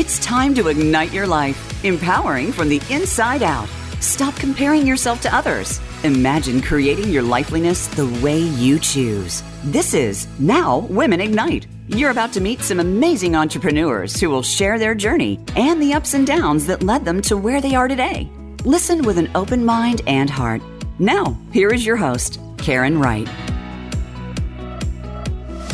[0.00, 3.68] It's time to ignite your life, empowering from the inside out.
[4.00, 5.78] Stop comparing yourself to others.
[6.04, 9.42] Imagine creating your lifeliness the way you choose.
[9.62, 11.66] This is Now Women Ignite.
[11.88, 16.14] You're about to meet some amazing entrepreneurs who will share their journey and the ups
[16.14, 18.26] and downs that led them to where they are today.
[18.64, 20.62] Listen with an open mind and heart.
[20.98, 23.28] Now, here is your host, Karen Wright.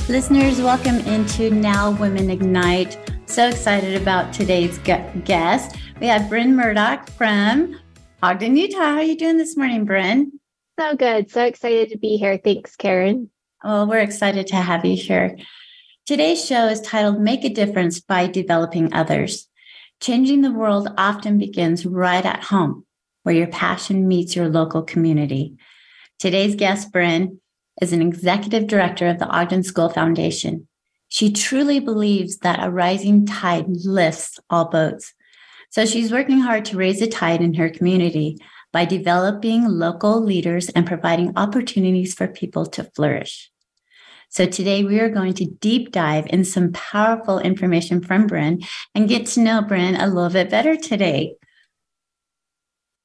[0.09, 3.06] Listeners, welcome into Now Women Ignite.
[3.27, 5.77] So excited about today's guest.
[6.01, 7.79] We have Bryn Murdoch from
[8.23, 8.79] Ogden, Utah.
[8.79, 10.33] How are you doing this morning, Bryn?
[10.79, 11.31] So good.
[11.31, 12.39] So excited to be here.
[12.43, 13.29] Thanks, Karen.
[13.65, 15.37] Well, we're excited to have you here.
[16.07, 19.49] Today's show is titled Make a Difference by Developing Others.
[20.01, 22.87] Changing the world often begins right at home,
[23.25, 25.57] where your passion meets your local community.
[26.19, 27.41] Today's guest, Bryn,
[27.83, 30.69] is an executive director of the Ogden School Foundation.
[31.17, 35.15] She truly believes that a rising tide lifts all boats.
[35.71, 38.37] So she's working hard to raise the tide in her community
[38.71, 43.51] by developing local leaders and providing opportunities for people to flourish.
[44.29, 48.61] So today we are going to deep dive in some powerful information from Bryn
[48.95, 51.37] and get to know Bryn a little bit better today.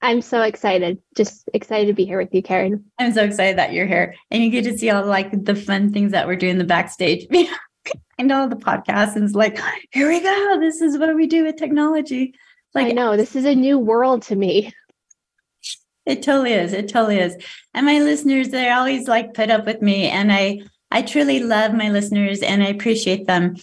[0.02, 0.98] I'm so excited.
[1.16, 2.92] Just excited to be here with you, Karen.
[3.00, 5.94] I'm so excited that you're here and you get to see all like the fun
[5.94, 7.26] things that we're doing the backstage.
[8.30, 9.58] all the podcasts and it's like,
[9.92, 10.60] here we go.
[10.60, 12.34] This is what we do with technology.
[12.76, 14.74] Like I know this is a new world to me.
[16.06, 16.74] It totally is.
[16.74, 17.36] It totally is.
[17.74, 20.08] And my listeners, they always like put up with me.
[20.08, 23.56] And I I truly love my listeners and I appreciate them.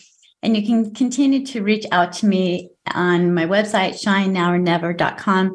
[0.42, 5.54] And you can continue to reach out to me on my website, shinenowornever.com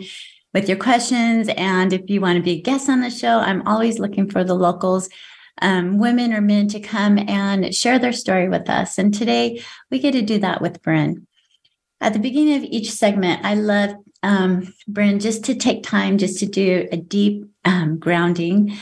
[0.53, 1.49] with your questions.
[1.57, 4.43] And if you want to be a guest on the show, I'm always looking for
[4.43, 5.09] the locals,
[5.61, 8.97] um, women or men to come and share their story with us.
[8.97, 11.27] And today we get to do that with Bryn.
[12.01, 16.39] At the beginning of each segment, I love um, Bryn just to take time just
[16.39, 18.77] to do a deep um, grounding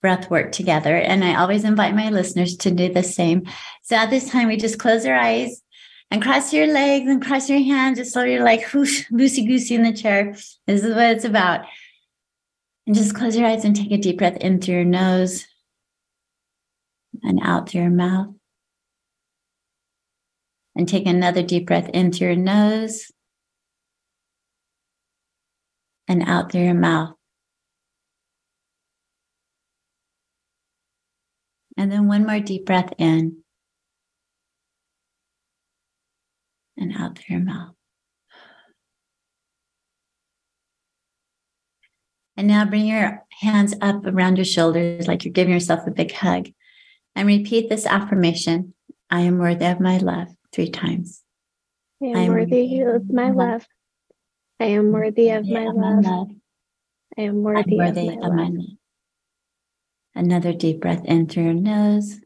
[0.00, 0.96] breath work together.
[0.96, 3.46] And I always invite my listeners to do the same.
[3.82, 5.62] So at this time, we just close our eyes
[6.10, 9.76] and cross your legs and cross your hands just so you're like whoosh, loosey goosey
[9.76, 10.34] in the chair.
[10.66, 11.64] This is what it's about.
[12.86, 15.46] And just close your eyes and take a deep breath in through your nose
[17.22, 18.34] and out through your mouth.
[20.74, 23.10] And take another deep breath in through your nose
[26.08, 27.14] and out through your mouth.
[31.76, 33.42] And then one more deep breath in
[36.76, 37.74] and out through your mouth.
[42.36, 46.12] And now bring your hands up around your shoulders like you're giving yourself a big
[46.12, 46.48] hug.
[47.14, 48.74] And repeat this affirmation
[49.10, 51.22] I am worthy of my love three times.
[52.02, 53.66] I am, I am worthy of my love.
[54.58, 56.30] I am worthy of my love.
[57.16, 58.66] I am worthy, of, my, of my love.
[60.14, 62.20] Another deep breath in through your nose,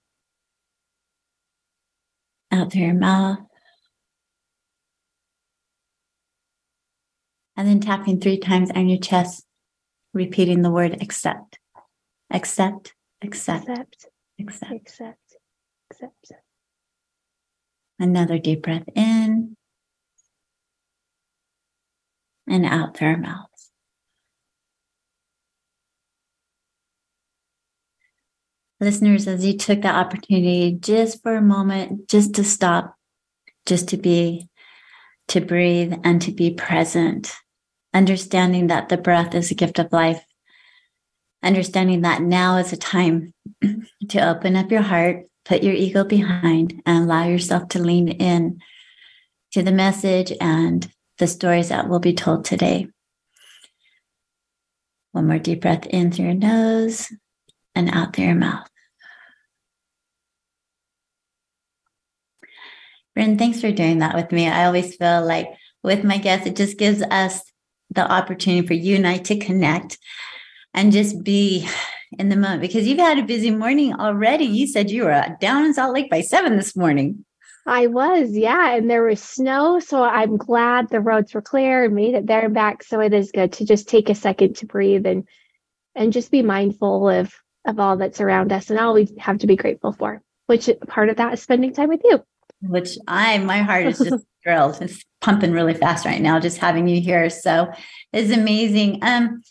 [2.53, 3.39] out through your mouth.
[7.57, 9.45] And then tapping three times on your chest,
[10.13, 11.59] repeating the word accept.
[12.31, 14.07] Accept, accept, accept,
[14.41, 15.37] accept, accept,
[15.91, 16.33] accept.
[17.99, 19.57] Another deep breath in
[22.47, 23.71] and out through our mouths.
[28.79, 32.95] Listeners, as you took the opportunity just for a moment, just to stop,
[33.65, 34.49] just to be,
[35.29, 37.35] to breathe, and to be present
[37.97, 40.23] understanding that the breath is a gift of life,
[41.47, 43.33] understanding that now is a time
[44.09, 48.61] to open up your heart, put your ego behind, and allow yourself to lean in
[49.53, 52.89] to the message and the stories that will be told today.
[55.13, 57.11] One more deep breath in through your nose
[57.75, 58.69] and out through your mouth.
[63.15, 64.47] Bryn, thanks for doing that with me.
[64.47, 65.49] I always feel like
[65.83, 67.41] with my guests, it just gives us
[67.91, 69.97] the opportunity for you and I to connect
[70.77, 71.67] and just be
[72.19, 74.45] in the moment because you've had a busy morning already.
[74.45, 77.25] You said you were down in Salt Lake by seven this morning.
[77.67, 78.77] I was, yeah.
[78.77, 79.81] And there was snow.
[79.81, 82.85] So I'm glad the roads were clear and made it there and back.
[82.85, 85.27] So it is good to just take a second to breathe and
[85.97, 87.35] and just be mindful of
[87.67, 91.09] of all that's around us and all we have to be grateful for, which part
[91.09, 92.23] of that is spending time with you.
[92.61, 94.81] Which I my heart is just thrilled.
[94.81, 97.29] It's pumping really fast right now, just having you here.
[97.31, 97.73] So
[98.13, 99.01] it's amazing.
[99.03, 99.43] Um,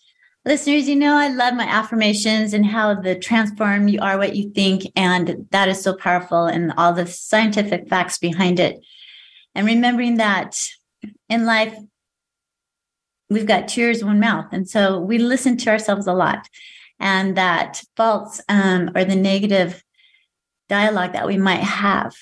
[0.45, 4.51] listeners, you know, I love my affirmations and how the transform you are what you
[4.51, 4.83] think.
[4.95, 8.79] And that is so powerful and all the scientific facts behind it.
[9.55, 10.61] And remembering that
[11.29, 11.75] in life,
[13.29, 14.45] we've got two ears, one mouth.
[14.51, 16.47] And so we listen to ourselves a lot.
[16.99, 19.83] And that false um, or the negative
[20.69, 22.15] dialogue that we might have,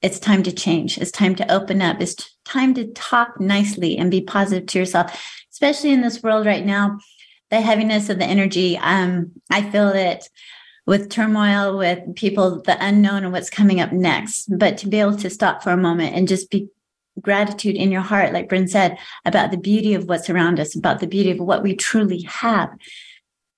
[0.00, 0.98] it's time to change.
[0.98, 2.00] It's time to open up.
[2.00, 5.22] It's time to talk nicely and be positive to yourself,
[5.52, 6.98] especially in this world right now.
[7.50, 10.28] The heaviness of the energy, um, I feel it
[10.86, 14.46] with turmoil, with people, the unknown and what's coming up next.
[14.56, 16.68] But to be able to stop for a moment and just be
[17.20, 21.00] gratitude in your heart, like Bryn said, about the beauty of what's around us, about
[21.00, 22.70] the beauty of what we truly have,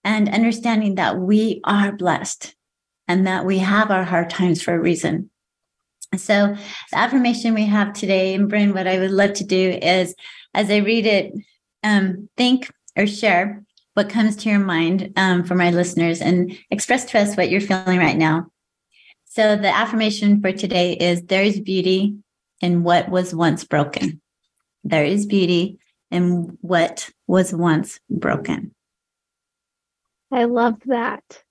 [0.05, 2.55] and understanding that we are blessed
[3.07, 5.31] and that we have our hard times for a reason.
[6.17, 6.57] So,
[6.91, 10.15] the affirmation we have today, and Bryn, what I would love to do is
[10.55, 11.33] as I read it,
[11.83, 13.65] um, think or share
[13.99, 17.61] what comes to your mind um, for my listeners and express to us what you're
[17.61, 18.47] feeling right now.
[19.25, 22.15] So, the affirmation for today is there is beauty
[22.61, 24.21] in what was once broken.
[24.85, 25.81] There is beauty
[26.13, 28.73] in what was once broken.
[30.31, 31.43] I love that.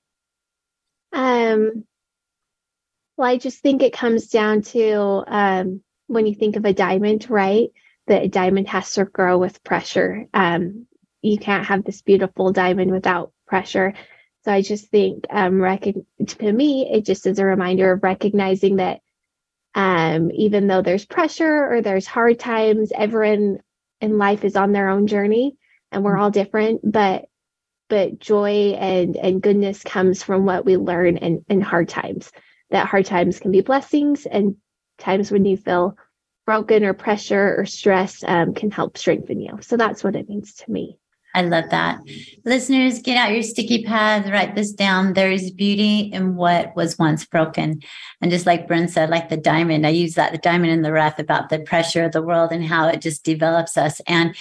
[1.12, 1.84] Um,
[3.18, 7.30] well, I just think it comes down to um, when you think of a diamond,
[7.30, 7.68] right?
[8.08, 10.28] That a diamond has to grow with pressure.
[10.34, 10.87] Um,
[11.32, 13.94] you can't have this beautiful diamond without pressure.
[14.44, 15.84] So I just think, um, rec-
[16.28, 19.02] to me, it just is a reminder of recognizing that
[19.76, 23.60] um, even though there's pressure or there's hard times, everyone
[24.02, 25.56] in life is on their own journey,
[25.92, 26.82] and we're all different.
[26.84, 27.26] But
[27.90, 32.32] but joy and and goodness comes from what we learn in, in hard times.
[32.72, 34.56] That hard times can be blessings, and
[34.98, 35.98] times when you feel
[36.46, 39.60] broken or pressure or stress um, can help strengthen you.
[39.62, 40.98] So that's what it means to me.
[41.38, 42.00] I love that.
[42.46, 45.14] Listeners, get out your sticky pads, write this down.
[45.14, 47.84] There is beauty in what was once broken.
[48.22, 50.92] And just like Bryn said, like the diamond, I use that, the diamond in the
[50.92, 54.02] rough about the pressure of the world and how it just develops us.
[54.08, 54.36] And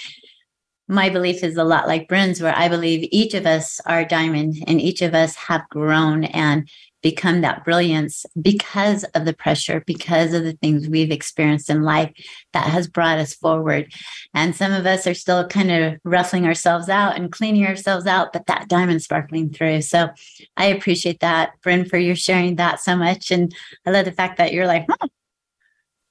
[0.87, 4.55] my belief is a lot like Bryn's, where I believe each of us are diamond
[4.65, 6.67] and each of us have grown and
[7.01, 12.11] become that brilliance because of the pressure, because of the things we've experienced in life
[12.53, 13.91] that has brought us forward.
[14.33, 18.33] And some of us are still kind of ruffling ourselves out and cleaning ourselves out,
[18.33, 19.81] but that diamond sparkling through.
[19.81, 20.09] So
[20.55, 23.31] I appreciate that, Bryn, for your sharing that so much.
[23.31, 23.53] And
[23.85, 25.07] I love the fact that you're like, oh,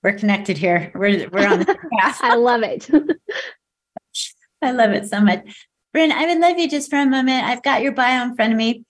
[0.02, 0.92] we're connected here.
[0.94, 2.20] We're, we're on the path.
[2.22, 2.88] I love it.
[4.62, 5.66] I love it so much.
[5.92, 7.44] Bryn, I would love you just for a moment.
[7.44, 8.84] I've got your bio in front of me.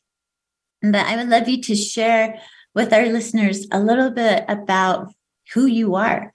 [0.82, 2.40] But I would love you to share
[2.74, 5.12] with our listeners a little bit about
[5.54, 6.32] who you are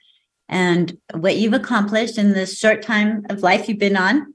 [0.50, 4.34] and what you've accomplished in this short time of life you've been on.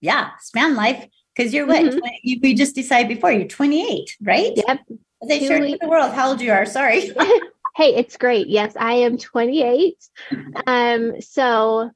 [0.00, 1.84] Yeah, span life, because you're what?
[1.84, 1.98] Mm-hmm.
[1.98, 4.52] 20, we just decided before you're 28, right?
[4.56, 4.80] Yep.
[5.22, 6.66] As I shared with the world how old you are.
[6.66, 7.00] Sorry.
[7.76, 8.48] hey, it's great.
[8.48, 9.96] Yes, I am 28.
[10.66, 11.90] Um, so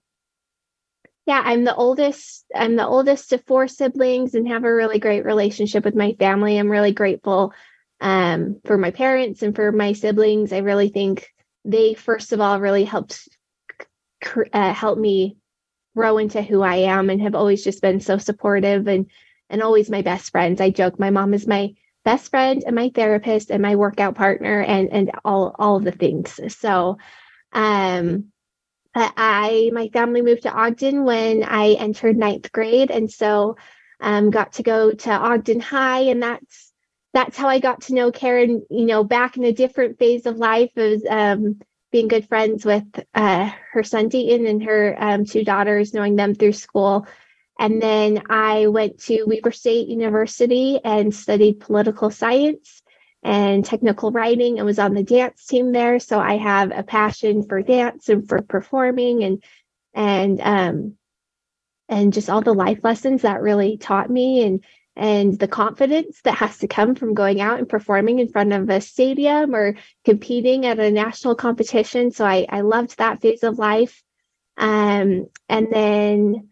[1.27, 2.45] yeah, I'm the oldest.
[2.55, 6.59] I'm the oldest of four siblings and have a really great relationship with my family.
[6.59, 7.53] I'm really grateful
[8.01, 10.53] um, for my parents and for my siblings.
[10.53, 11.29] I really think
[11.65, 13.29] they, first of all, really helped
[14.53, 15.37] uh, help me
[15.97, 19.07] grow into who I am and have always just been so supportive and
[19.49, 20.61] and always my best friends.
[20.61, 21.75] I joke my mom is my
[22.05, 26.41] best friend and my therapist and my workout partner and and all all the things.
[26.55, 26.99] So
[27.53, 28.27] um
[28.95, 33.57] I my family moved to Ogden when I entered ninth grade, and so
[34.01, 36.73] um, got to go to Ogden High, and that's
[37.13, 38.65] that's how I got to know Karen.
[38.71, 41.61] You know, back in a different phase of life, as um,
[41.93, 46.35] being good friends with uh, her son Dayton and her um, two daughters, knowing them
[46.35, 47.07] through school.
[47.59, 52.81] And then I went to Weber State University and studied political science
[53.23, 55.99] and technical writing and was on the dance team there.
[55.99, 59.43] So I have a passion for dance and for performing and
[59.93, 60.95] and um
[61.89, 64.65] and just all the life lessons that really taught me and
[64.97, 68.69] and the confidence that has to come from going out and performing in front of
[68.69, 72.11] a stadium or competing at a national competition.
[72.11, 74.03] So I, I loved that phase of life.
[74.59, 76.50] Um, and then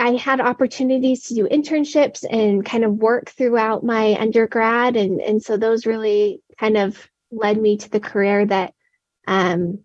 [0.00, 4.96] I had opportunities to do internships and kind of work throughout my undergrad.
[4.96, 8.74] And, and so those really kind of led me to the career that
[9.26, 9.80] um,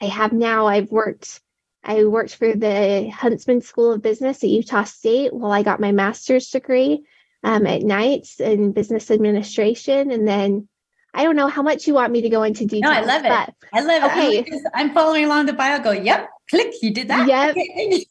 [0.00, 0.66] I have now.
[0.66, 1.40] I've worked,
[1.84, 5.92] I worked for the Huntsman School of Business at Utah State while I got my
[5.92, 7.04] master's degree
[7.42, 10.10] um, at Knights in business administration.
[10.10, 10.68] And then
[11.14, 12.90] I don't know how much you want me to go into detail.
[12.90, 13.54] No, I love it.
[13.72, 14.38] I love okay.
[14.38, 14.48] it.
[14.74, 15.78] I'm, I'm following along the bio.
[15.78, 17.56] Go, yep, click you did that yep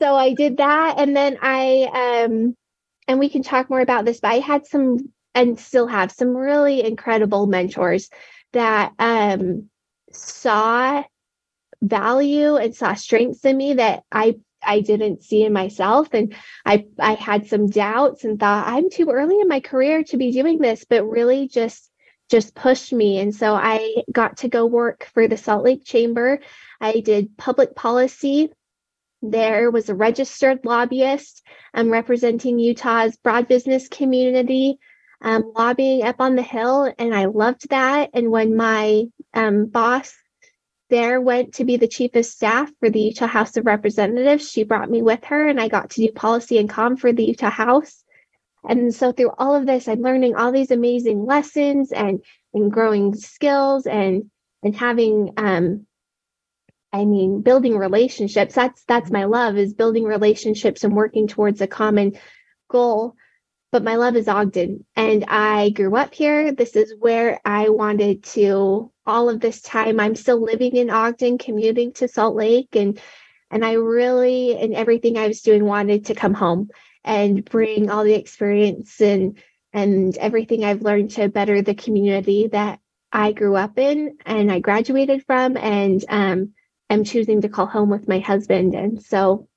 [0.01, 2.55] so i did that and then i um
[3.07, 4.97] and we can talk more about this but i had some
[5.35, 8.09] and still have some really incredible mentors
[8.53, 9.69] that um
[10.11, 11.03] saw
[11.81, 16.07] value and saw strengths in me that I I didn't see in myself.
[16.13, 16.33] And
[16.65, 20.31] I I had some doubts and thought I'm too early in my career to be
[20.31, 21.89] doing this, but really just
[22.29, 23.19] just pushed me.
[23.19, 26.39] And so I got to go work for the Salt Lake Chamber.
[26.81, 28.49] I did public policy.
[29.21, 34.79] There was a registered lobbyist um, representing Utah's broad business community,
[35.21, 36.93] um, lobbying up on the Hill.
[36.97, 38.09] And I loved that.
[38.13, 40.13] And when my um, boss
[40.93, 44.47] there went to be the chief of staff for the Utah House of Representatives.
[44.47, 47.25] She brought me with her, and I got to do policy and com for the
[47.25, 48.02] Utah House.
[48.67, 53.13] And so through all of this, I'm learning all these amazing lessons and and growing
[53.15, 54.29] skills and
[54.61, 55.85] and having um
[56.93, 58.55] I mean building relationships.
[58.55, 62.13] That's that's my love is building relationships and working towards a common
[62.69, 63.15] goal.
[63.71, 66.51] But my love is Ogden and I grew up here.
[66.53, 69.99] This is where I wanted to all of this time.
[69.99, 72.99] I'm still living in Ogden, commuting to Salt Lake and
[73.51, 76.69] and I really and everything I was doing wanted to come home
[77.03, 79.37] and bring all the experience and
[79.73, 82.79] and everything I've learned to better the community that
[83.11, 86.53] I grew up in and I graduated from and um,
[86.89, 88.75] I'm choosing to call home with my husband.
[88.75, 89.47] And so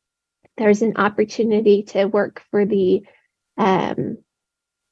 [0.57, 3.05] there's an opportunity to work for the
[3.59, 4.19] um,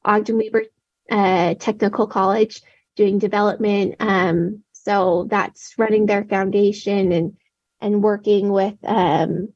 [0.04, 0.64] Ogden Weber
[1.10, 2.60] uh, Technical College
[2.96, 3.96] doing development.
[4.00, 7.36] Um, so that's running their foundation and
[7.80, 9.48] and working with um,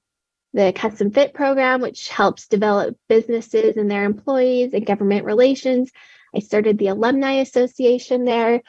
[0.53, 5.91] the Custom Fit program, which helps develop businesses and their employees and government relations.
[6.35, 8.63] I started the Alumni Association there.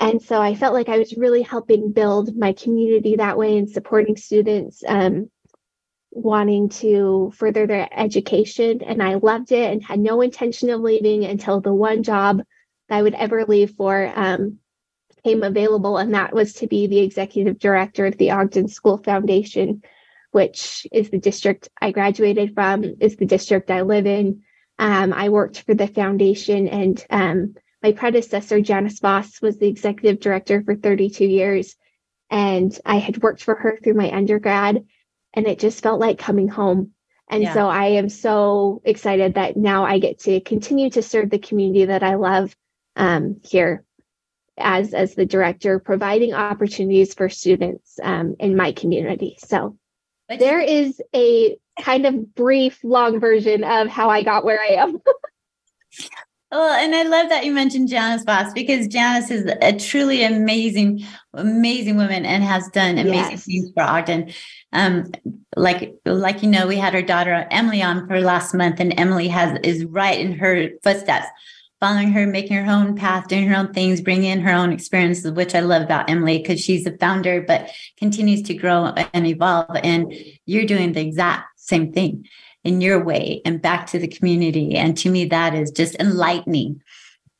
[0.00, 3.68] And so I felt like I was really helping build my community that way and
[3.68, 5.28] supporting students um,
[6.10, 8.82] wanting to further their education.
[8.82, 12.42] And I loved it and had no intention of leaving until the one job
[12.88, 14.58] that I would ever leave for um,
[15.24, 15.98] came available.
[15.98, 19.82] And that was to be the executive director of the Ogden School Foundation
[20.30, 24.42] which is the district I graduated from, is the district I live in.
[24.78, 30.20] Um, I worked for the foundation, and um, my predecessor, Janice Voss, was the executive
[30.20, 31.76] director for 32 years.
[32.30, 34.84] And I had worked for her through my undergrad,
[35.34, 36.92] and it just felt like coming home.
[37.30, 37.54] And yeah.
[37.54, 41.86] so I am so excited that now I get to continue to serve the community
[41.86, 42.56] that I love
[42.96, 43.84] um, here
[44.56, 49.36] as as the director, providing opportunities for students um, in my community.
[49.38, 49.76] So
[50.28, 55.00] there is a kind of brief, long version of how I got where I am.
[56.50, 61.04] Well, and I love that you mentioned Janice Voss because Janice is a truly amazing,
[61.34, 63.44] amazing woman and has done amazing yes.
[63.44, 64.32] things for Ogden.
[64.72, 65.12] Um,
[65.56, 69.28] like, like you know, we had our daughter Emily on for last month, and Emily
[69.28, 71.26] has is right in her footsteps
[71.80, 75.30] following her, making her own path, doing her own things, bringing in her own experiences,
[75.32, 79.76] which I love about Emily because she's a founder, but continues to grow and evolve.
[79.82, 80.12] And
[80.46, 82.26] you're doing the exact same thing
[82.64, 84.76] in your way and back to the community.
[84.76, 86.82] And to me, that is just enlightening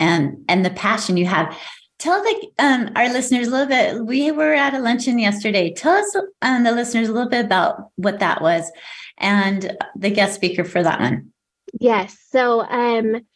[0.01, 1.57] and and the passion you have.
[1.99, 4.05] Tell the um, our listeners a little bit.
[4.05, 5.73] We were at a luncheon yesterday.
[5.75, 8.71] Tell us um, the listeners a little bit about what that was
[9.19, 11.33] and the guest speaker for that one.
[11.81, 12.17] Yes.
[12.31, 13.27] So um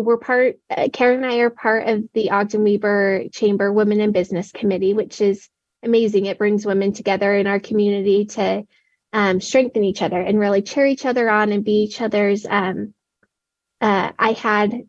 [0.00, 4.12] we're part, uh, Karen and I are part of the Ogden Weber Chamber Women in
[4.12, 5.48] Business Committee, which is
[5.82, 6.26] amazing.
[6.26, 8.66] It brings women together in our community to
[9.12, 12.46] um, strengthen each other and really cheer each other on and be each other's.
[12.46, 12.94] Um,
[13.80, 14.82] uh, I had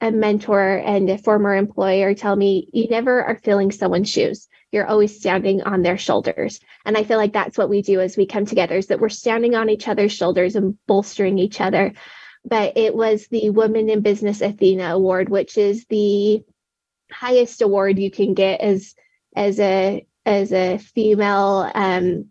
[0.00, 4.48] a mentor and a former employer tell me, you never are filling someone's shoes.
[4.70, 6.60] You're always standing on their shoulders.
[6.84, 9.08] And I feel like that's what we do as we come together is that we're
[9.08, 11.94] standing on each other's shoulders and bolstering each other
[12.46, 16.42] but it was the Women in Business Athena Award, which is the
[17.12, 18.94] highest award you can get as
[19.34, 22.26] as a as a female um,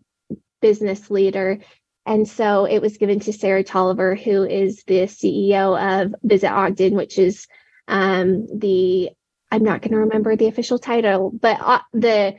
[0.60, 1.58] business leader.
[2.06, 6.94] And so it was given to Sara Toliver, who is the CEO of Visit Ogden,
[6.94, 7.46] which is
[7.88, 9.10] um, the
[9.50, 12.36] I'm not going to remember the official title, but uh, the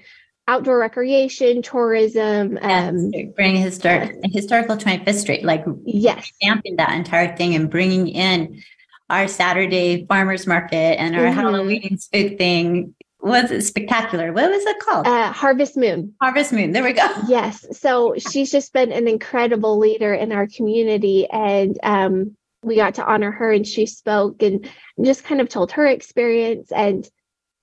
[0.48, 7.56] outdoor recreation, tourism, um, bring historic historical 25th Street, like yes, stamping that entire thing
[7.56, 8.62] and bringing in
[9.10, 11.40] our Saturday farmers market and our mm-hmm.
[11.40, 14.32] Halloween spook thing was it spectacular.
[14.32, 15.08] What was it called?
[15.08, 16.14] Uh, Harvest Moon.
[16.22, 16.72] Harvest Moon.
[16.72, 17.08] There we go.
[17.28, 17.66] Yes.
[17.78, 23.06] So she's just been an incredible leader in our community, and um, we got to
[23.06, 24.70] honor her, and she spoke and
[25.04, 27.10] just kind of told her experience and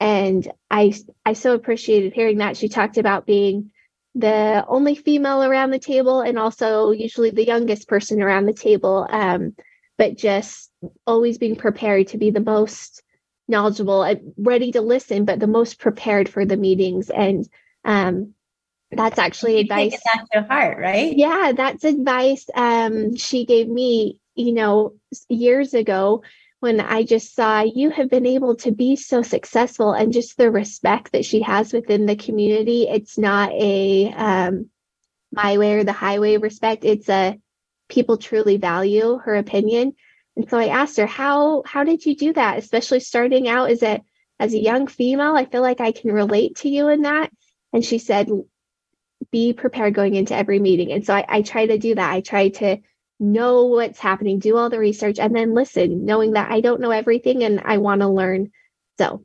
[0.00, 3.70] and I I so appreciated hearing that she talked about being
[4.14, 9.06] the only female around the table and also usually the youngest person around the table
[9.10, 9.54] um,
[9.98, 10.70] but just
[11.06, 13.02] always being prepared to be the most
[13.48, 17.48] knowledgeable and ready to listen but the most prepared for the meetings and
[17.84, 18.34] um,
[18.96, 19.92] that's actually advice.
[19.92, 21.16] Take that to heart, right?
[21.16, 24.94] Yeah, that's advice um, she gave me, you know,
[25.28, 26.22] years ago
[26.64, 30.50] when I just saw you have been able to be so successful and just the
[30.50, 32.88] respect that she has within the community.
[32.88, 34.70] It's not a um,
[35.30, 36.86] my way or the highway respect.
[36.86, 37.38] It's a
[37.90, 39.92] people truly value her opinion.
[40.36, 42.56] And so I asked her, how how did you do that?
[42.56, 44.00] Especially starting out as a
[44.40, 47.30] as a young female, I feel like I can relate to you in that.
[47.74, 48.30] And she said,
[49.30, 50.92] be prepared going into every meeting.
[50.92, 52.10] And so I, I try to do that.
[52.10, 52.78] I try to
[53.20, 56.90] know what's happening, do all the research, and then listen, knowing that I don't know
[56.90, 58.50] everything and I want to learn.
[58.98, 59.24] So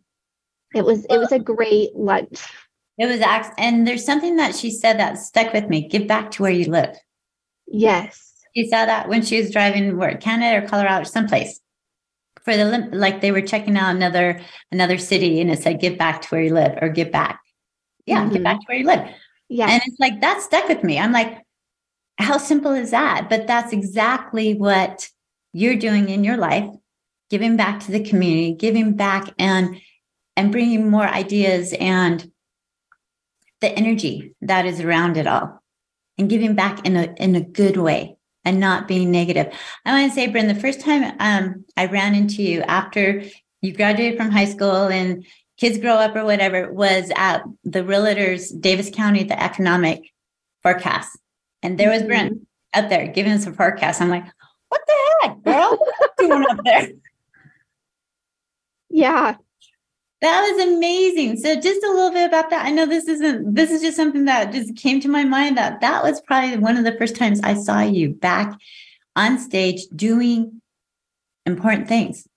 [0.76, 2.42] it was it was a great lunch.
[2.98, 3.22] It was
[3.58, 5.88] and there's something that she said that stuck with me.
[5.88, 6.96] Give back to where you live.
[7.68, 8.34] Yes.
[8.56, 11.62] You saw that when she was driving where Canada or Colorado or someplace
[12.44, 14.42] for the like they were checking out another
[14.72, 17.40] another city and it said give back to where you live or give back.
[18.06, 18.34] Yeah, mm-hmm.
[18.34, 19.08] give back to where you live.
[19.50, 19.68] Yeah.
[19.70, 21.00] And it's like that stuck with me.
[21.00, 21.40] I'm like,
[22.20, 23.28] how simple is that?
[23.30, 25.10] But that's exactly what
[25.54, 26.70] you're doing in your life,
[27.30, 29.82] giving back to the community, giving back and
[30.36, 32.32] and bringing more ideas and
[33.62, 35.62] the energy that is around it all
[36.18, 39.54] and giving back in a in a good way and not being negative.
[39.86, 43.24] I want to say, Bryn, the first time um, I ran into you after
[43.62, 45.26] you graduated from high school and
[45.58, 50.12] kids grow up or whatever was at the realtors Davis County, the economic
[50.64, 51.18] forecast.
[51.62, 52.84] And there was Bryn mm-hmm.
[52.84, 54.02] up there giving us a forecast.
[54.02, 54.26] I'm like,
[54.70, 55.78] what the heck, girl?
[55.98, 56.90] What's doing up there?
[58.92, 59.36] Yeah.
[60.22, 61.38] That was amazing.
[61.38, 62.66] So just a little bit about that.
[62.66, 65.80] I know this isn't this is just something that just came to my mind that
[65.82, 68.58] that was probably one of the first times I saw you back
[69.16, 70.60] on stage doing
[71.46, 72.28] important things.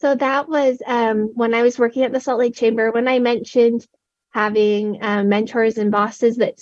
[0.00, 3.18] So that was um, when I was working at the Salt Lake Chamber when I
[3.18, 3.86] mentioned
[4.30, 6.58] having um, mentors and bosses that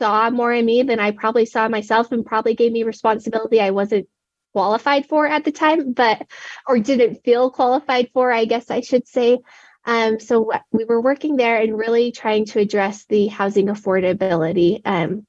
[0.00, 3.70] saw more in me than I probably saw myself and probably gave me responsibility I
[3.70, 4.08] wasn't
[4.52, 6.26] qualified for at the time, but
[6.66, 9.38] or didn't feel qualified for, I guess I should say.
[9.84, 15.26] Um, so we were working there and really trying to address the housing affordability um,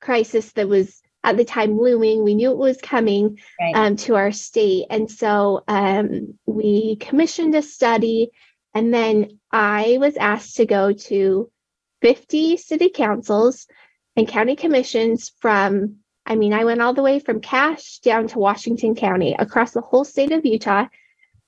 [0.00, 2.22] crisis that was at the time looming.
[2.22, 3.74] We knew it was coming right.
[3.74, 4.86] um, to our state.
[4.90, 8.30] And so um, we commissioned a study.
[8.74, 11.50] And then I was asked to go to
[12.04, 13.66] 50 city councils
[14.14, 18.38] and county commissions from I mean, I went all the way from Cache down to
[18.38, 20.86] Washington County across the whole state of Utah,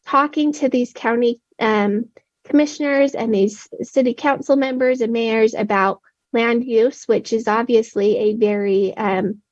[0.07, 2.07] talking to these county um,
[2.45, 6.01] commissioners and these city council members and mayors about
[6.33, 9.43] land use, which is obviously a very um,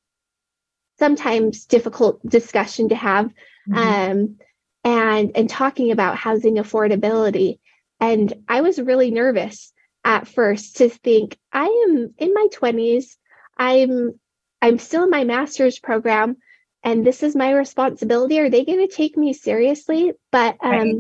[0.98, 3.26] sometimes difficult discussion to have,
[3.68, 3.76] mm-hmm.
[3.76, 4.36] um,
[4.84, 7.58] and and talking about housing affordability.
[8.00, 9.73] And I was really nervous
[10.04, 13.16] at first to think I am in my twenties.
[13.56, 14.18] I'm
[14.60, 16.36] I'm still in my master's program
[16.84, 18.38] and this is my responsibility.
[18.38, 20.12] Are they going to take me seriously?
[20.30, 20.96] But um, right.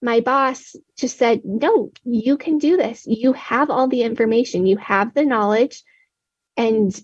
[0.00, 3.04] my boss just said, no, you can do this.
[3.04, 5.82] You have all the information, you have the knowledge,
[6.56, 6.98] and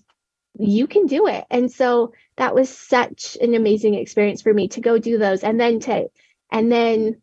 [0.57, 1.43] you can do it.
[1.49, 5.59] And so that was such an amazing experience for me to go do those and
[5.59, 6.07] then to,
[6.49, 7.21] and then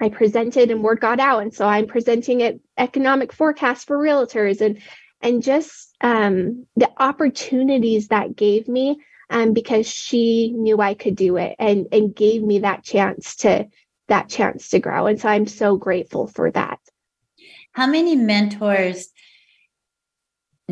[0.00, 1.42] I presented and word got out.
[1.42, 4.80] And so I'm presenting at economic forecast for realtors and
[5.20, 8.98] and just um, the opportunities that gave me
[9.30, 13.68] um, because she knew I could do it and and gave me that chance to
[14.08, 15.06] that chance to grow.
[15.06, 16.78] And so I'm so grateful for that.
[17.72, 19.08] How many mentors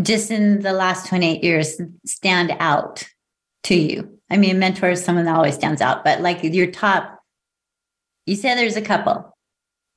[0.03, 3.09] just in the last 28 years stand out
[3.65, 4.19] to you?
[4.31, 7.20] I mean, mentor is someone that always stands out, but like your top,
[8.31, 9.37] you said there's a couple.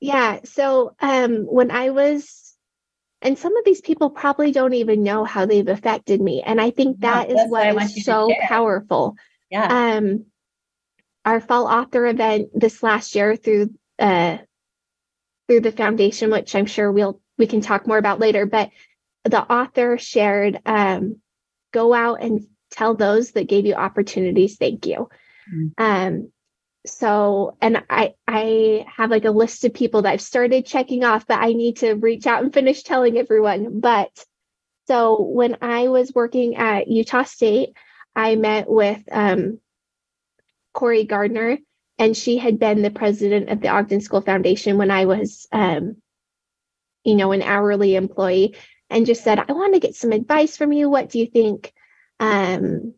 [0.00, 0.40] Yeah.
[0.42, 2.56] So um, when I was
[3.22, 6.42] and some of these people probably don't even know how they've affected me.
[6.44, 9.14] And I think that yeah, is what is so powerful.
[9.50, 9.96] Yeah.
[9.96, 10.26] Um,
[11.24, 13.70] our fall author event this last year through
[14.00, 14.38] uh,
[15.46, 18.70] through the foundation, which I'm sure we'll we can talk more about later, but
[19.22, 21.20] the author shared um,
[21.72, 25.08] go out and tell those that gave you opportunities thank you.
[25.48, 25.82] Mm-hmm.
[25.82, 26.32] Um,
[26.86, 31.26] so and i i have like a list of people that i've started checking off
[31.26, 33.80] but i need to reach out and finish telling everyone.
[33.80, 34.24] But
[34.86, 37.70] so when i was working at utah state
[38.14, 39.60] i met with um,
[40.74, 41.58] corey gardner
[41.98, 45.96] and she had been the president of the ogden school foundation when i was um,
[47.04, 48.56] you know an hourly employee
[48.90, 50.88] and just said i want to get some advice from you.
[50.88, 51.72] What do you think
[52.20, 52.94] um,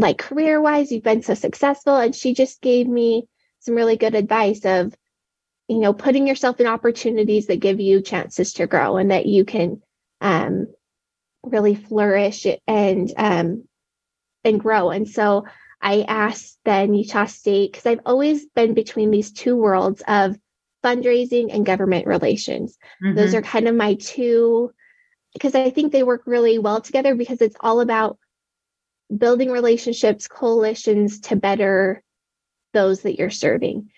[0.00, 3.26] like career wise you've been so successful and she just gave me
[3.60, 4.94] some really good advice of
[5.68, 9.44] you know putting yourself in opportunities that give you chances to grow and that you
[9.44, 9.80] can
[10.20, 10.66] um
[11.42, 13.64] really flourish and um,
[14.44, 14.90] and grow.
[14.90, 15.46] And so
[15.80, 20.36] I asked then Utah State because I've always been between these two worlds of
[20.84, 22.76] fundraising and government relations.
[23.02, 23.16] Mm-hmm.
[23.16, 24.72] Those are kind of my two
[25.32, 28.18] because I think they work really well together because it's all about
[29.16, 32.02] building relationships, coalitions to better
[32.72, 33.90] those that you're serving.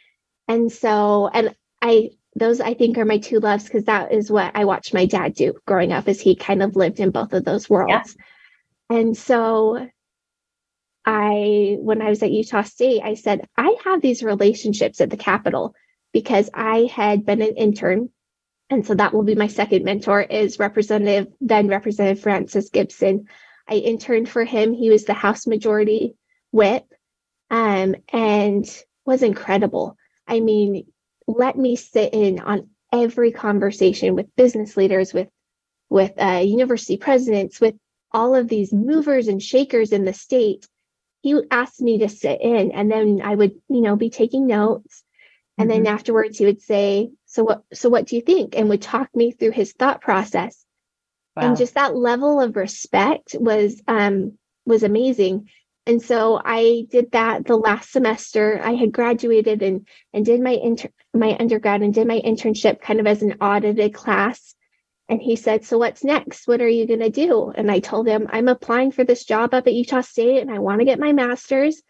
[0.49, 4.53] And so, and I, those I think are my two loves because that is what
[4.55, 7.45] I watched my dad do growing up as he kind of lived in both of
[7.45, 8.17] those worlds.
[8.91, 8.99] Yeah.
[8.99, 9.89] And so
[11.05, 15.17] I, when I was at Utah State, I said, I have these relationships at the
[15.17, 15.75] Capitol
[16.13, 18.11] because I had been an intern.
[18.71, 23.27] And so that will be my second mentor is Representative, then Representative Francis Gibson.
[23.69, 24.73] I interned for him.
[24.73, 26.15] He was the House Majority
[26.51, 26.85] Whip
[27.51, 28.65] um, and
[29.05, 29.97] was incredible.
[30.27, 30.87] I mean,
[31.27, 35.29] let me sit in on every conversation with business leaders, with
[35.89, 37.75] with uh, university presidents, with
[38.11, 40.67] all of these movers and shakers in the state.
[41.21, 45.05] He asked me to sit in, and then I would, you know, be taking notes.
[45.59, 45.85] And mm-hmm.
[45.85, 47.63] then afterwards, he would say, "So what?
[47.73, 50.65] So what do you think?" and would talk me through his thought process.
[51.37, 51.49] Wow.
[51.49, 55.49] And just that level of respect was um, was amazing
[55.87, 58.61] and so I did that the last semester.
[58.63, 63.01] I had graduated and and did my inter- my undergrad and did my internship kind
[63.01, 64.55] of as an audited class.
[65.09, 66.47] And he said, "So what's next?
[66.47, 69.55] What are you going to do?" And I told him, "I'm applying for this job
[69.55, 71.83] up at Utah State and I want to get my master's."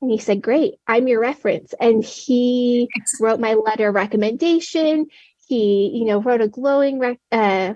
[0.00, 2.88] And he said, "Great, I'm your reference." And he
[3.20, 5.06] wrote my letter of recommendation.
[5.46, 7.74] He, you know, wrote a glowing re- uh,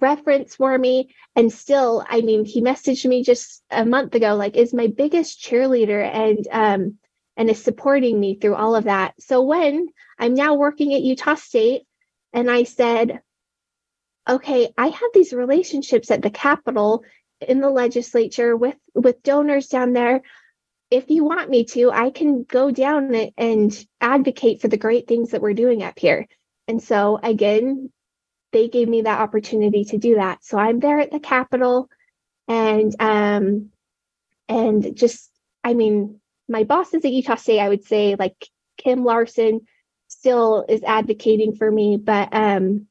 [0.00, 1.14] reference for me.
[1.36, 5.40] And still i mean he messaged me just a month ago like is my biggest
[5.42, 6.98] cheerleader and um
[7.36, 9.14] and is supporting me through all of that?
[9.20, 11.82] So when i'm now working at utah state
[12.32, 13.20] and i said
[14.28, 17.04] okay i have these relationships at the capitol
[17.40, 20.22] in the legislature with with donors down there.
[20.90, 25.30] If you want me to i can go down and advocate for the great things
[25.30, 26.26] that we're doing up here.
[26.68, 27.90] And so again
[28.52, 30.44] they gave me that opportunity to do that.
[30.44, 31.88] So I'm there at the Capitol
[32.48, 33.70] and um
[34.48, 35.30] and just
[35.62, 39.60] I mean my bosses at Utah State, I would say like Kim Larson
[40.08, 42.86] still is advocating for me, but um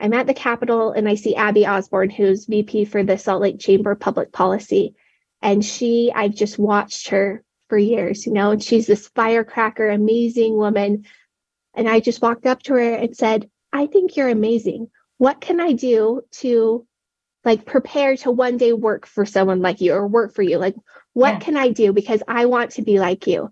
[0.00, 3.60] I'm at the Capitol and I see Abby Osborne, who's VP for the Salt Lake
[3.60, 4.94] Chamber of Public Policy.
[5.40, 10.56] And she, I've just watched her for years, you know, and she's this firecracker, amazing
[10.56, 11.04] woman.
[11.74, 14.88] And I just walked up to her and said, I think you're amazing.
[15.18, 16.86] What can I do to
[17.44, 20.58] like prepare to one day work for someone like you or work for you?
[20.58, 20.76] Like,
[21.12, 21.38] what yeah.
[21.40, 21.92] can I do?
[21.92, 23.50] Because I want to be like you.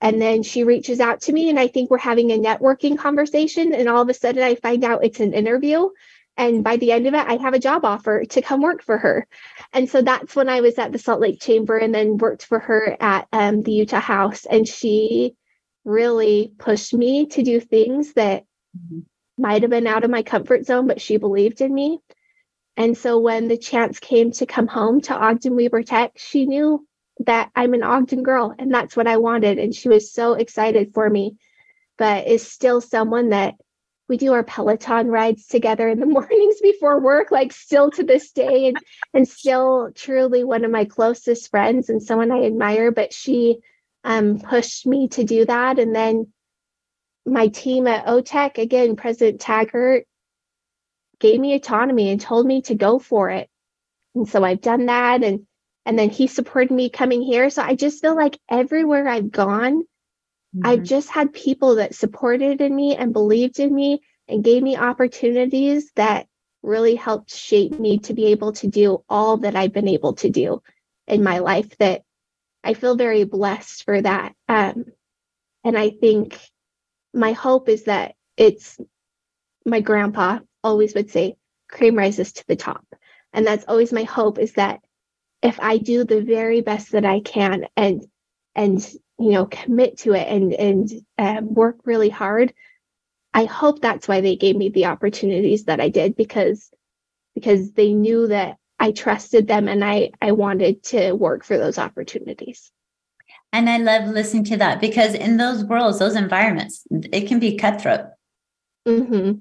[0.00, 3.74] And then she reaches out to me, and I think we're having a networking conversation.
[3.74, 5.88] And all of a sudden, I find out it's an interview.
[6.38, 8.98] And by the end of it, I have a job offer to come work for
[8.98, 9.26] her.
[9.72, 12.58] And so that's when I was at the Salt Lake Chamber and then worked for
[12.58, 14.46] her at um, the Utah House.
[14.46, 15.34] And she
[15.84, 18.44] really pushed me to do things that
[18.76, 19.00] mm-hmm
[19.38, 22.00] might have been out of my comfort zone, but she believed in me.
[22.76, 26.86] And so when the chance came to come home to Ogden Weber Tech, she knew
[27.20, 29.58] that I'm an Ogden girl and that's what I wanted.
[29.58, 31.36] And she was so excited for me,
[31.96, 33.54] but is still someone that
[34.08, 38.30] we do our Peloton rides together in the mornings before work, like still to this
[38.32, 38.76] day, and,
[39.14, 42.92] and still truly one of my closest friends and someone I admire.
[42.92, 43.58] But she
[44.04, 45.78] um, pushed me to do that.
[45.78, 46.32] And then
[47.26, 50.06] my team at OTEC, again, President Taggart
[51.18, 53.48] gave me autonomy and told me to go for it.
[54.14, 55.22] And so I've done that.
[55.22, 55.46] And
[55.84, 57.48] and then he supported me coming here.
[57.48, 60.66] So I just feel like everywhere I've gone, mm-hmm.
[60.66, 64.76] I've just had people that supported in me and believed in me and gave me
[64.76, 66.26] opportunities that
[66.62, 70.28] really helped shape me to be able to do all that I've been able to
[70.28, 70.60] do
[71.06, 72.02] in my life that
[72.64, 74.34] I feel very blessed for that.
[74.48, 74.86] Um,
[75.62, 76.36] and I think
[77.16, 78.78] my hope is that it's
[79.64, 81.36] my grandpa always would say
[81.68, 82.86] cream rises to the top.
[83.32, 84.80] And that's always my hope is that
[85.42, 88.04] if i do the very best that i can and
[88.54, 88.80] and
[89.18, 92.52] you know commit to it and and um, work really hard
[93.34, 96.70] i hope that's why they gave me the opportunities that i did because
[97.34, 101.78] because they knew that i trusted them and i i wanted to work for those
[101.78, 102.72] opportunities
[103.56, 107.56] and I love listening to that because in those worlds, those environments, it can be
[107.56, 108.06] cutthroat.
[108.86, 109.32] Mm-hmm.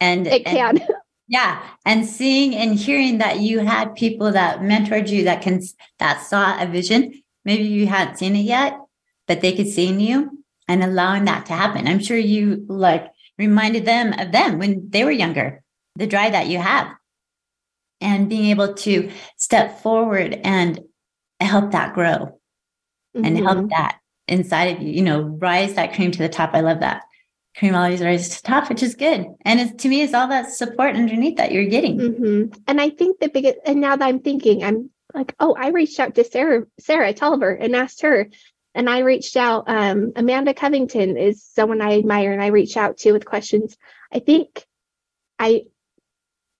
[0.00, 0.80] And it can.
[1.30, 1.62] Yeah.
[1.84, 5.60] And seeing and hearing that you had people that mentored you that can
[5.98, 7.22] that saw a vision.
[7.44, 8.80] Maybe you hadn't seen it yet,
[9.26, 11.86] but they could see in you and allowing that to happen.
[11.86, 15.62] I'm sure you like reminded them of them when they were younger,
[15.96, 16.88] the drive that you have.
[18.00, 20.80] and being able to step forward and
[21.40, 22.37] help that grow
[23.18, 23.36] mm-hmm.
[23.36, 26.50] and help that inside of you, you know, rise that cream to the top.
[26.54, 27.02] I love that.
[27.56, 29.26] Cream always rises to the top, which is good.
[29.44, 31.98] And it's, to me, it's all that support underneath that you're getting.
[31.98, 32.60] Mm-hmm.
[32.66, 35.98] And I think the biggest, and now that I'm thinking, I'm like, oh, I reached
[35.98, 38.28] out to Sara, Sara Toliver and asked her.
[38.74, 42.98] And I reached out, um, Amanda Covington is someone I admire and I reach out
[42.98, 43.76] to with questions.
[44.12, 44.64] I think
[45.38, 45.64] I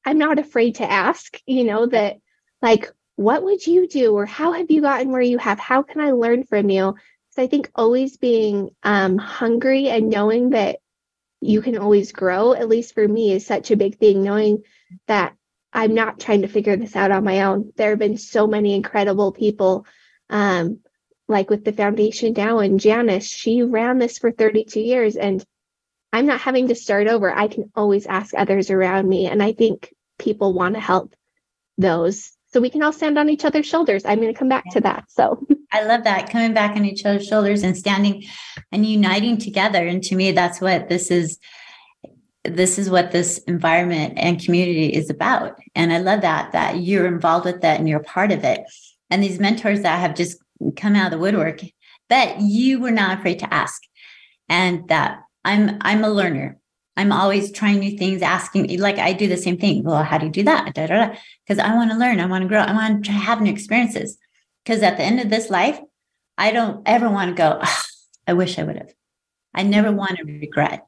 [0.04, 2.16] I'm not afraid to ask, you know, that
[2.62, 4.14] like, what would you do?
[4.14, 5.58] Or how have you gotten where you have?
[5.58, 6.94] How can I learn from you?
[7.30, 10.76] So I think always being um, hungry and knowing that
[11.40, 14.62] you can always grow, at least for me, is such a big thing, knowing
[15.08, 15.34] that
[15.72, 17.72] I'm not trying to figure this out on my own.
[17.74, 19.84] There have been so many incredible people,
[20.30, 20.78] um,
[21.26, 25.44] like with the foundation now, and Janice, she ran this for 32 years, and
[26.12, 27.36] I'm not having to start over.
[27.36, 29.26] I can always ask others around me.
[29.26, 31.16] And I think people want to help
[31.78, 32.37] those.
[32.50, 34.04] So we can all stand on each other's shoulders.
[34.04, 35.04] I'm going to come back to that.
[35.10, 38.24] So I love that coming back on each other's shoulders and standing
[38.72, 39.86] and uniting together.
[39.86, 41.38] And to me, that's what this is.
[42.44, 45.58] This is what this environment and community is about.
[45.74, 48.60] And I love that, that you're involved with that and you're part of it.
[49.10, 50.38] And these mentors that have just
[50.76, 51.60] come out of the woodwork,
[52.08, 53.82] but you were not afraid to ask.
[54.48, 56.58] And that I'm I'm a learner.
[56.98, 59.84] I'm always trying new things, asking like I do the same thing.
[59.84, 60.64] Well, how do you do that?
[60.66, 64.18] Because I want to learn, I want to grow, I want to have new experiences.
[64.64, 65.78] Because at the end of this life,
[66.36, 67.60] I don't ever want to go.
[67.62, 67.82] Oh,
[68.26, 68.92] I wish I would have.
[69.54, 70.86] I never want to regret.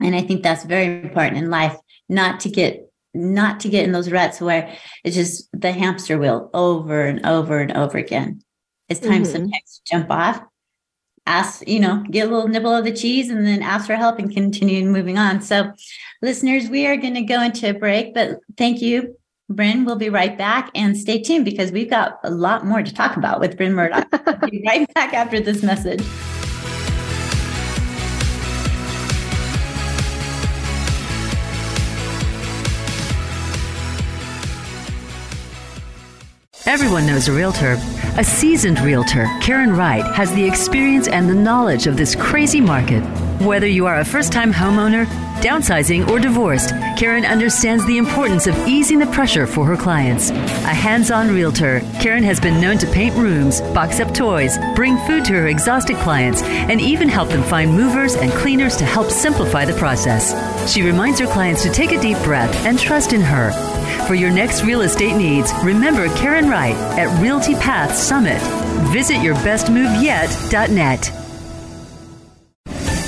[0.00, 1.76] And I think that's very important in life,
[2.08, 2.82] not to get
[3.14, 7.60] not to get in those ruts where it's just the hamster wheel over and over
[7.60, 8.42] and over again.
[8.88, 9.32] It's time mm-hmm.
[9.32, 10.42] sometimes to jump off
[11.26, 14.18] ask, you know, get a little nibble of the cheese and then ask for help
[14.18, 15.40] and continue moving on.
[15.40, 15.72] So,
[16.22, 19.16] listeners, we are going to go into a break, but thank you.
[19.48, 22.92] Bryn, we'll be right back and stay tuned because we've got a lot more to
[22.92, 24.10] talk about with Bryn Murdoch.
[24.50, 26.02] be right back after this message.
[36.76, 37.78] Everyone knows a realtor.
[38.18, 43.00] A seasoned realtor, Karen Wright, has the experience and the knowledge of this crazy market.
[43.40, 45.06] Whether you are a first time homeowner,
[45.40, 50.28] downsizing, or divorced, Karen understands the importance of easing the pressure for her clients.
[50.28, 54.98] A hands on realtor, Karen has been known to paint rooms, box up toys, bring
[55.06, 59.10] food to her exhausted clients, and even help them find movers and cleaners to help
[59.10, 60.70] simplify the process.
[60.70, 63.75] She reminds her clients to take a deep breath and trust in her.
[64.06, 68.40] For your next real estate needs, remember Karen Wright at Realty Path Summit.
[68.92, 71.12] Visit yourbestmoveyet.net.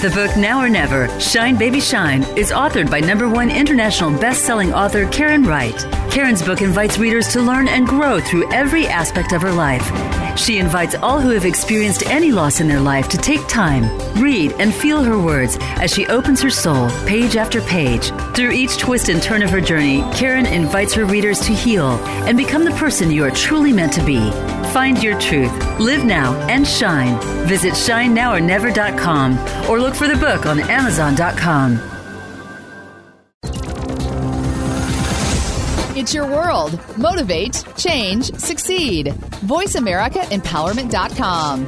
[0.00, 4.72] The book Now or Never, Shine Baby Shine, is authored by number one international best-selling
[4.72, 6.07] author Karen Wright.
[6.18, 9.86] Karen's book invites readers to learn and grow through every aspect of her life.
[10.36, 13.84] She invites all who have experienced any loss in their life to take time,
[14.20, 18.10] read, and feel her words as she opens her soul page after page.
[18.34, 21.90] Through each twist and turn of her journey, Karen invites her readers to heal
[22.26, 24.32] and become the person you are truly meant to be.
[24.72, 27.16] Find your truth, live now, and shine.
[27.46, 31.97] Visit shinenowornever.com or look for the book on amazon.com.
[36.08, 36.80] It's your world.
[36.96, 39.08] Motivate, change, succeed.
[39.44, 41.66] VoiceAmericaEmpowerment.com.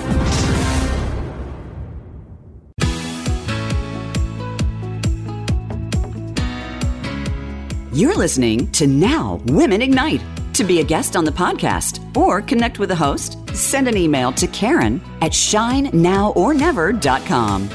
[7.92, 10.22] You're listening to Now Women Ignite.
[10.55, 14.33] To be a guest on the podcast or connect with the host, send an email
[14.33, 17.70] to Karen at shinenowornever.com.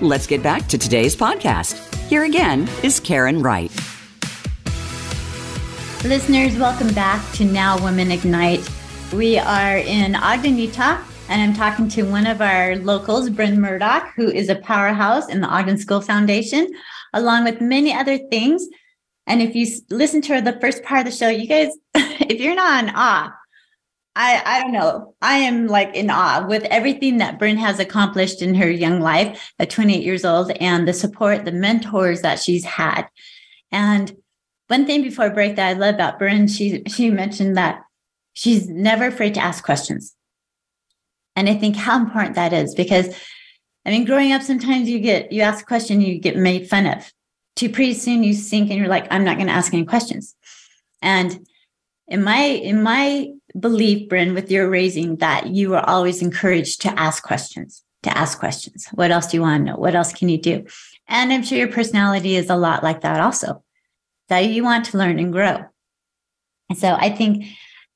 [0.00, 1.94] Let's get back to today's podcast.
[2.08, 3.70] Here again is Karen Wright.
[6.04, 8.66] Listeners, welcome back to Now Women Ignite.
[9.12, 14.12] We are in Ogden, Utah, and I'm talking to one of our locals, Bryn Murdoch,
[14.14, 16.72] who is a powerhouse in the Ogden School Foundation,
[17.12, 18.64] along with many other things.
[19.26, 22.54] And if you listen to the first part of the show, you guys, if you're
[22.54, 23.34] not in awe,
[24.14, 25.16] I, I don't know.
[25.20, 29.52] I am like in awe with everything that Bryn has accomplished in her young life
[29.58, 33.08] at 28 years old and the support, the mentors that she's had.
[33.72, 34.12] And
[34.68, 37.82] one thing before break that I love about Bryn, she she mentioned that
[38.34, 40.14] she's never afraid to ask questions.
[41.34, 43.14] And I think how important that is because
[43.84, 46.86] I mean, growing up, sometimes you get you ask a question, you get made fun
[46.86, 47.10] of.
[47.56, 50.36] Too pretty soon you sink and you're like, I'm not going to ask any questions.
[51.02, 51.46] And
[52.06, 57.00] in my in my belief, Bryn, with your raising, that you are always encouraged to
[57.00, 58.86] ask questions, to ask questions.
[58.92, 59.78] What else do you want to know?
[59.78, 60.66] What else can you do?
[61.08, 63.62] And I'm sure your personality is a lot like that also
[64.28, 65.64] that you want to learn and grow.
[66.68, 67.46] And So I think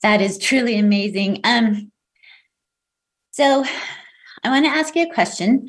[0.03, 1.40] that is truly amazing.
[1.45, 1.92] Um,
[3.31, 3.64] so
[4.45, 5.68] I want to ask you a question.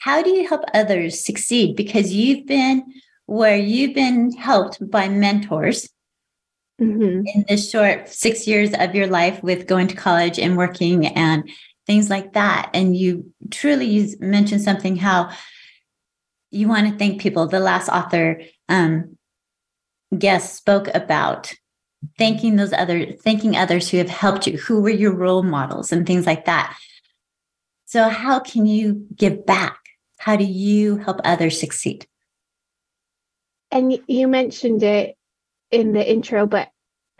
[0.00, 1.76] How do you help others succeed?
[1.76, 2.84] Because you've been
[3.26, 5.88] where you've been helped by mentors
[6.80, 7.22] mm-hmm.
[7.26, 11.48] in this short six years of your life with going to college and working and
[11.86, 12.70] things like that.
[12.74, 15.30] And you truly you mentioned something how
[16.50, 17.46] you want to thank people.
[17.46, 19.16] The last author um,
[20.16, 21.52] guest spoke about
[22.18, 26.06] thanking those other thanking others who have helped you who were your role models and
[26.06, 26.76] things like that.
[27.84, 29.78] So how can you give back?
[30.18, 32.06] How do you help others succeed?
[33.70, 35.16] And you mentioned it
[35.70, 36.68] in the intro but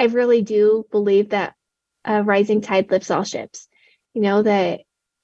[0.01, 1.55] i really do believe that
[2.05, 3.69] a rising tide lifts all ships.
[4.15, 4.81] You know that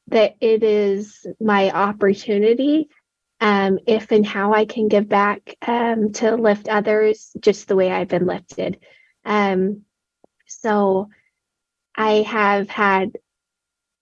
[0.09, 2.89] that it is my opportunity
[3.41, 7.91] um, if and how I can give back um, to lift others just the way
[7.91, 8.79] I've been lifted.
[9.25, 9.83] Um,
[10.47, 11.09] so
[11.95, 13.13] I have had,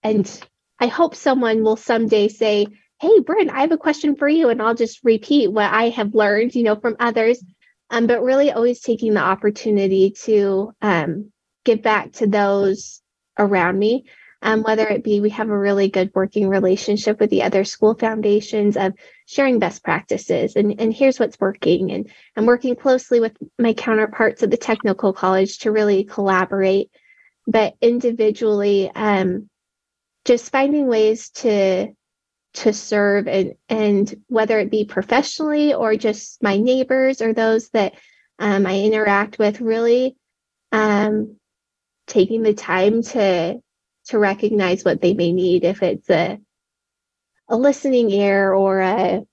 [0.03, 0.29] and
[0.79, 2.67] I hope someone will someday say,
[3.01, 4.49] Hey, Bryn, I have a question for you.
[4.49, 7.43] And I'll just repeat what I have learned, you know, from others.
[7.89, 11.31] Um, but really always taking the opportunity to um,
[11.65, 13.01] give back to those
[13.37, 14.05] around me
[14.45, 17.95] um, whether it be we have a really good working relationship with the other school
[17.95, 18.93] foundations of
[19.25, 24.43] sharing best practices and, and here's what's working and i'm working closely with my counterparts
[24.43, 26.91] at the technical college to really collaborate
[27.47, 29.49] but individually um,
[30.25, 31.87] just finding ways to
[32.53, 37.95] to serve and and whether it be professionally or just my neighbors or those that
[38.37, 40.15] um, i interact with really
[40.71, 41.35] um,
[42.05, 43.59] taking the time to
[44.05, 46.39] to recognize what they may need if it's a
[47.47, 49.25] a listening ear or a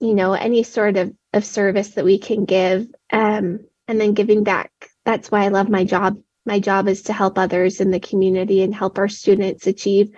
[0.00, 4.44] you know any sort of of service that we can give um, and then giving
[4.44, 4.70] back.
[5.04, 6.18] That's why i love my job.
[6.44, 10.10] My job is to help others in the community and help our students achieve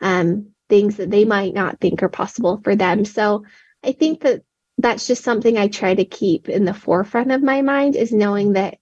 [0.00, 3.04] um, things that they might not think are possible for them.
[3.04, 3.44] So
[3.84, 4.42] i think that
[4.78, 8.54] that's just something i try to keep in the forefront of my mind is knowing
[8.54, 8.78] that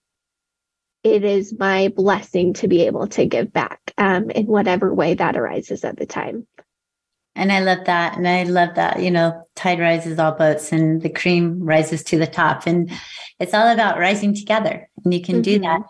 [1.05, 5.37] it is my blessing to be able to give back um, in whatever way that
[5.37, 6.47] arises at the time.
[7.37, 8.17] And I love that.
[8.17, 12.19] And I love that, you know, tide rises all boats and the cream rises to
[12.19, 12.67] the top.
[12.67, 12.91] And
[13.39, 14.89] it's all about rising together.
[15.05, 15.43] And you can mm-hmm.
[15.43, 15.81] do that.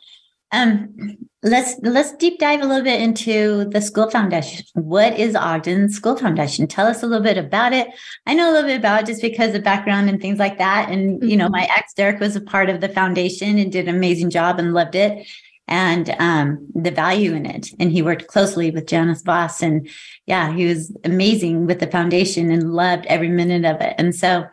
[0.54, 4.64] Um, let's let's deep dive a little bit into the school foundation.
[4.74, 6.68] What is Ogden School Foundation?
[6.68, 7.88] Tell us a little bit about it.
[8.26, 10.90] I know a little bit about it just because of background and things like that.
[10.90, 11.28] And mm-hmm.
[11.28, 11.52] you know, mm-hmm.
[11.52, 14.72] my ex Derek was a part of the foundation and did an amazing job and
[14.72, 15.26] loved it
[15.66, 17.70] and um, the value in it.
[17.80, 19.60] And he worked closely with Janice Voss.
[19.62, 19.88] And
[20.26, 23.94] yeah, he was amazing with the foundation and loved every minute of it.
[23.98, 24.44] And so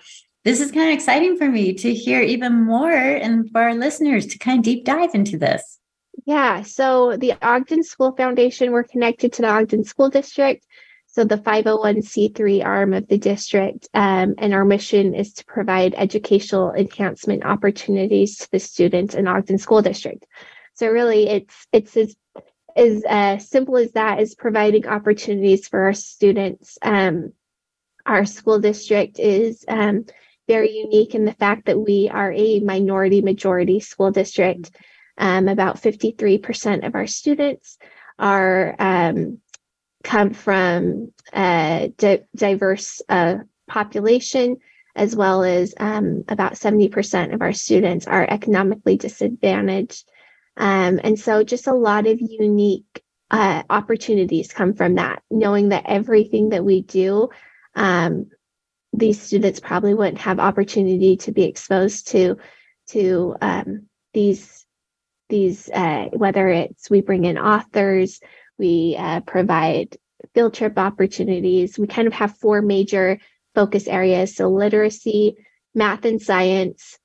[0.45, 4.25] this is kind of exciting for me to hear even more and for our listeners
[4.27, 5.77] to kind of deep dive into this.
[6.25, 6.62] Yeah.
[6.62, 10.65] So the Ogden School Foundation, we're connected to the Ogden School District.
[11.07, 13.89] So the 501c3 arm of the district.
[13.93, 19.57] Um, and our mission is to provide educational enhancement opportunities to the students in Ogden
[19.57, 20.25] School District.
[20.73, 22.15] So really it's it's as
[22.77, 26.77] as uh, simple as that is providing opportunities for our students.
[26.81, 27.34] Um,
[28.05, 30.05] our school district is um,
[30.47, 34.71] very unique in the fact that we are a minority majority school district.
[35.17, 37.78] Um, about 53% of our students
[38.17, 39.39] are um,
[40.04, 44.58] come from a di- diverse uh, population,
[44.95, 50.06] as well as um, about 70% of our students are economically disadvantaged.
[50.58, 55.86] Um, and so, just a lot of unique uh, opportunities come from that, knowing that
[55.88, 57.30] everything that we do,
[57.76, 58.30] um,
[58.91, 62.38] these students probably wouldn't have opportunity to be exposed to
[62.88, 64.65] to um, these
[65.32, 68.20] these, uh, whether it's we bring in authors,
[68.60, 69.98] we uh, provide
[70.36, 71.79] field trip opportunities.
[71.79, 73.19] We kind of have four major
[73.56, 75.36] focus areas so literacy,
[75.73, 77.00] math and science,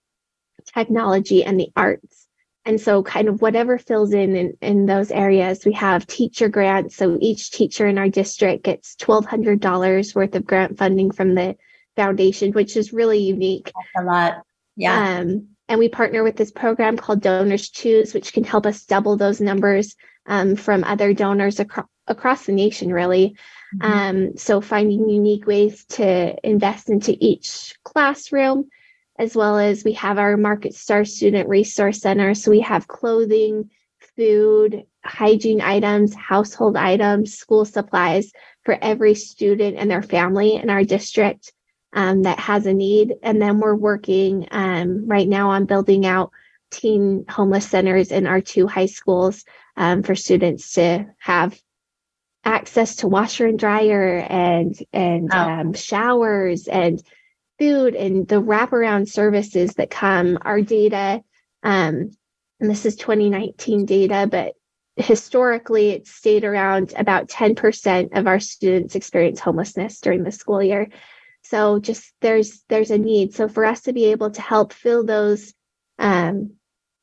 [0.74, 2.28] technology, and the arts.
[2.66, 6.96] And so, kind of whatever fills in, in in those areas, we have teacher grants.
[6.96, 11.56] So each teacher in our district gets $1,200 worth of grant funding from the
[11.94, 13.66] foundation, which is really unique.
[13.66, 14.42] That's a lot.
[14.74, 15.20] Yeah.
[15.20, 19.16] Um, and we partner with this program called Donors Choose, which can help us double
[19.16, 19.96] those numbers
[20.26, 23.36] um, from other donors acro- across the nation, really.
[23.76, 23.92] Mm-hmm.
[23.92, 28.68] Um, so, finding unique ways to invest into each classroom,
[29.18, 32.34] as well as we have our Market Star Student Resource Center.
[32.34, 33.70] So, we have clothing,
[34.16, 38.30] food, hygiene items, household items, school supplies
[38.64, 41.52] for every student and their family in our district
[41.92, 43.14] um, that has a need.
[43.22, 46.30] And then we're working um, right now on building out
[46.70, 49.44] teen homeless centers in our two high schools
[49.76, 51.58] um, for students to have
[52.44, 55.38] access to washer and dryer and and oh.
[55.38, 57.02] um, showers and
[57.58, 60.38] food and the wraparound services that come.
[60.42, 61.22] Our data,
[61.62, 62.10] um,
[62.60, 64.54] and this is 2019 data, but
[64.96, 70.88] historically it's stayed around about 10% of our students experience homelessness during the school year.
[71.48, 73.34] So just there's there's a need.
[73.34, 75.54] So for us to be able to help fill those
[75.98, 76.52] um,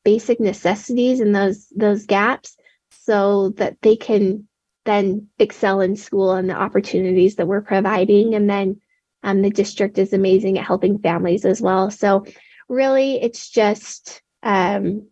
[0.03, 2.57] basic necessities and those those gaps,
[2.89, 4.47] so that they can
[4.85, 8.81] then excel in school and the opportunities that we're providing, and then
[9.23, 11.89] um, the district is amazing at helping families as well.
[11.89, 12.25] So
[12.67, 15.07] really, it's just um,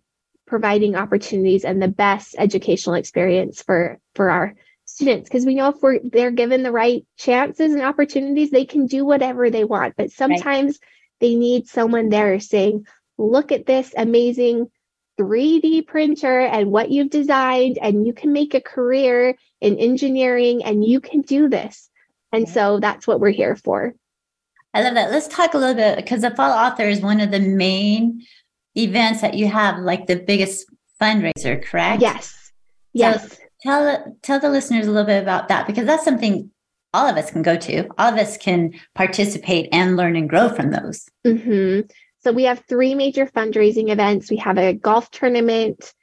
[0.45, 4.55] providing opportunities and the best educational experience for for our
[4.91, 8.85] students because we know if we're they're given the right chances and opportunities they can
[8.85, 10.89] do whatever they want but sometimes right.
[11.19, 12.85] they need someone there saying
[13.17, 14.69] look at this amazing
[15.19, 20.83] 3D printer and what you've designed and you can make a career in engineering and
[20.83, 21.89] you can do this
[22.31, 23.93] and so that's what we're here for
[24.73, 25.11] I love that.
[25.11, 28.21] Let's talk a little bit because the Fall Author is one of the main
[28.77, 30.65] events that you have, like the biggest
[31.01, 32.01] fundraiser, correct?
[32.01, 32.51] Yes.
[32.93, 33.37] Yes.
[33.63, 36.49] Tell tell the listeners a little bit about that because that's something
[36.93, 37.87] all of us can go to.
[37.97, 41.07] All of us can participate and learn and grow from those.
[41.25, 41.87] Mm-hmm.
[42.23, 44.29] So we have three major fundraising events.
[44.29, 45.93] We have a golf tournament,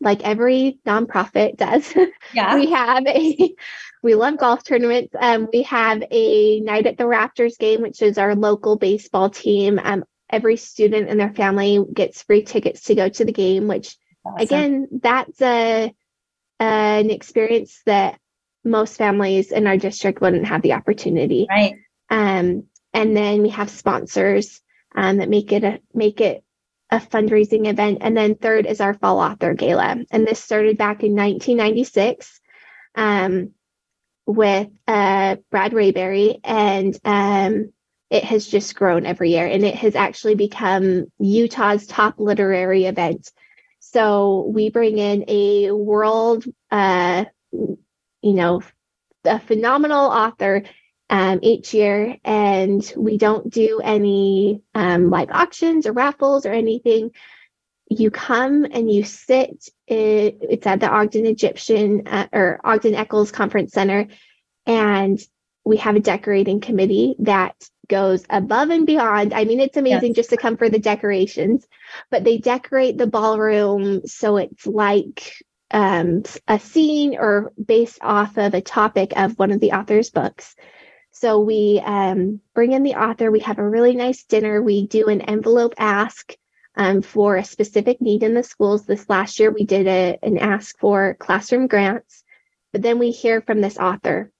[0.00, 1.92] like every nonprofit does.
[2.34, 2.56] Yeah.
[2.56, 3.54] we have a
[4.02, 5.14] we love golf tournaments.
[5.18, 9.80] Um, we have a night at the Raptors game, which is our local baseball team.
[9.82, 13.96] Um, every student and their family gets free tickets to go to the game, which
[14.24, 14.42] awesome.
[14.42, 15.94] again, that's a
[16.60, 18.18] an experience that
[18.64, 21.46] most families in our district wouldn't have the opportunity.
[21.48, 21.74] Right.
[22.10, 24.60] Um, and then we have sponsors
[24.94, 26.42] um, that make it a make it
[26.90, 27.98] a fundraising event.
[28.00, 30.04] And then third is our fall author gala.
[30.10, 32.40] And this started back in 1996
[32.94, 33.50] um,
[34.24, 36.40] with uh, Brad Rayberry.
[36.44, 37.72] And um,
[38.08, 39.46] it has just grown every year.
[39.46, 43.30] And it has actually become Utah's top literary event.
[43.96, 47.78] So we bring in a world, uh, you
[48.22, 48.60] know,
[49.24, 50.64] a phenomenal author
[51.08, 57.12] um, each year, and we don't do any um, live auctions or raffles or anything.
[57.88, 59.66] You come and you sit.
[59.86, 64.08] It, it's at the Ogden Egyptian uh, or Ogden Eccles Conference Center,
[64.66, 65.18] and
[65.66, 67.56] we have a decorating committee that
[67.88, 69.34] goes above and beyond.
[69.34, 70.16] I mean, it's amazing yes.
[70.16, 71.66] just to come for the decorations,
[72.08, 75.34] but they decorate the ballroom so it's like
[75.72, 80.54] um, a scene or based off of a topic of one of the author's books.
[81.10, 85.08] So we um, bring in the author, we have a really nice dinner, we do
[85.08, 86.32] an envelope ask
[86.76, 88.86] um, for a specific need in the schools.
[88.86, 92.22] This last year, we did a, an ask for classroom grants,
[92.72, 94.30] but then we hear from this author.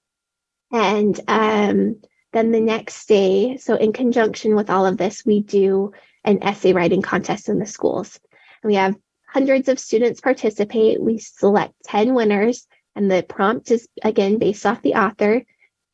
[0.77, 2.03] And um,
[2.35, 6.75] then the next day, so in conjunction with all of this, we do an essay
[6.75, 8.21] writing contest in the schools.
[8.63, 8.95] And we have
[9.27, 11.01] hundreds of students participate.
[11.01, 15.43] We select 10 winners, and the prompt is again based off the author.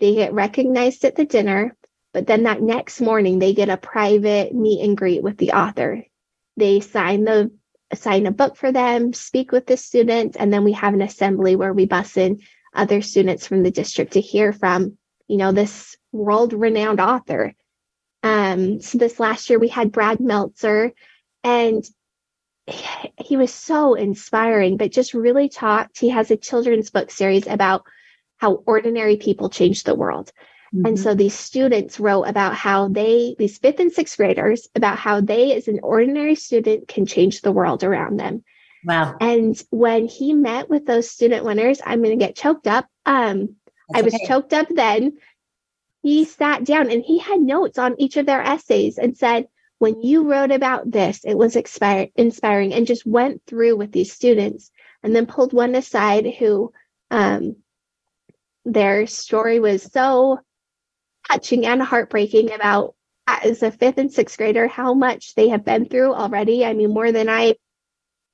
[0.00, 1.76] They get recognized at the dinner,
[2.12, 6.04] but then that next morning they get a private meet and greet with the author.
[6.56, 7.52] They sign the
[7.94, 11.54] sign a book for them, speak with the students, and then we have an assembly
[11.54, 12.40] where we bus in
[12.74, 14.96] other students from the district to hear from,
[15.28, 17.54] you know, this world renowned author.
[18.22, 20.92] Um, so this last year we had Brad Meltzer,
[21.42, 21.84] and
[22.66, 25.98] he was so inspiring, but just really talked.
[25.98, 27.82] He has a children's book series about
[28.38, 30.32] how ordinary people change the world.
[30.74, 30.86] Mm-hmm.
[30.86, 35.20] And so these students wrote about how they, these fifth and sixth graders, about how
[35.20, 38.44] they, as an ordinary student, can change the world around them.
[38.84, 39.16] Wow.
[39.20, 42.86] And when he met with those student winners, I'm going to get choked up.
[43.06, 43.56] Um,
[43.94, 44.26] I was okay.
[44.26, 45.18] choked up then
[46.02, 49.46] he sat down and he had notes on each of their essays and said,
[49.78, 54.12] when you wrote about this, it was inspire- inspiring and just went through with these
[54.12, 54.70] students
[55.02, 56.72] and then pulled one aside who
[57.10, 57.56] um,
[58.64, 60.38] their story was so
[61.30, 62.94] touching and heartbreaking about
[63.26, 66.64] as a fifth and sixth grader how much they have been through already.
[66.64, 67.54] I mean, more than I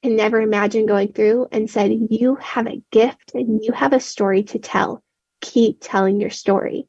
[0.03, 4.01] can never imagine going through, and said, You have a gift and you have a
[4.01, 5.03] story to tell.
[5.40, 6.88] Keep telling your story.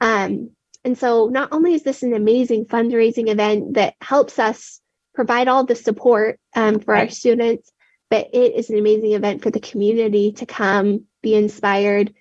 [0.00, 0.50] Um,
[0.84, 4.80] and so not only is this an amazing fundraising event that helps us
[5.14, 7.04] provide all the support um, for right.
[7.04, 7.70] our students,
[8.10, 12.12] but it is an amazing event for the community to come be inspired.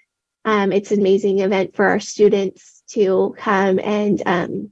[0.46, 4.70] Um, it's an amazing event for our students to come and um,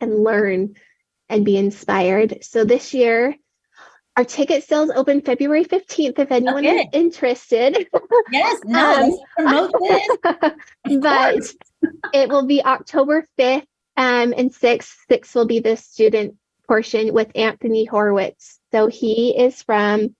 [0.00, 0.74] and learn
[1.28, 2.38] and be inspired.
[2.42, 3.36] So this year,
[4.16, 6.80] our ticket sales open February 15th if anyone okay.
[6.80, 7.86] is interested.
[8.32, 9.70] Yes, no, um,
[11.00, 11.44] but
[12.14, 14.94] it will be October 5th um, and 6th.
[15.10, 16.36] 6th will be the student
[16.66, 18.58] portion with Anthony Horowitz.
[18.72, 20.14] So he is from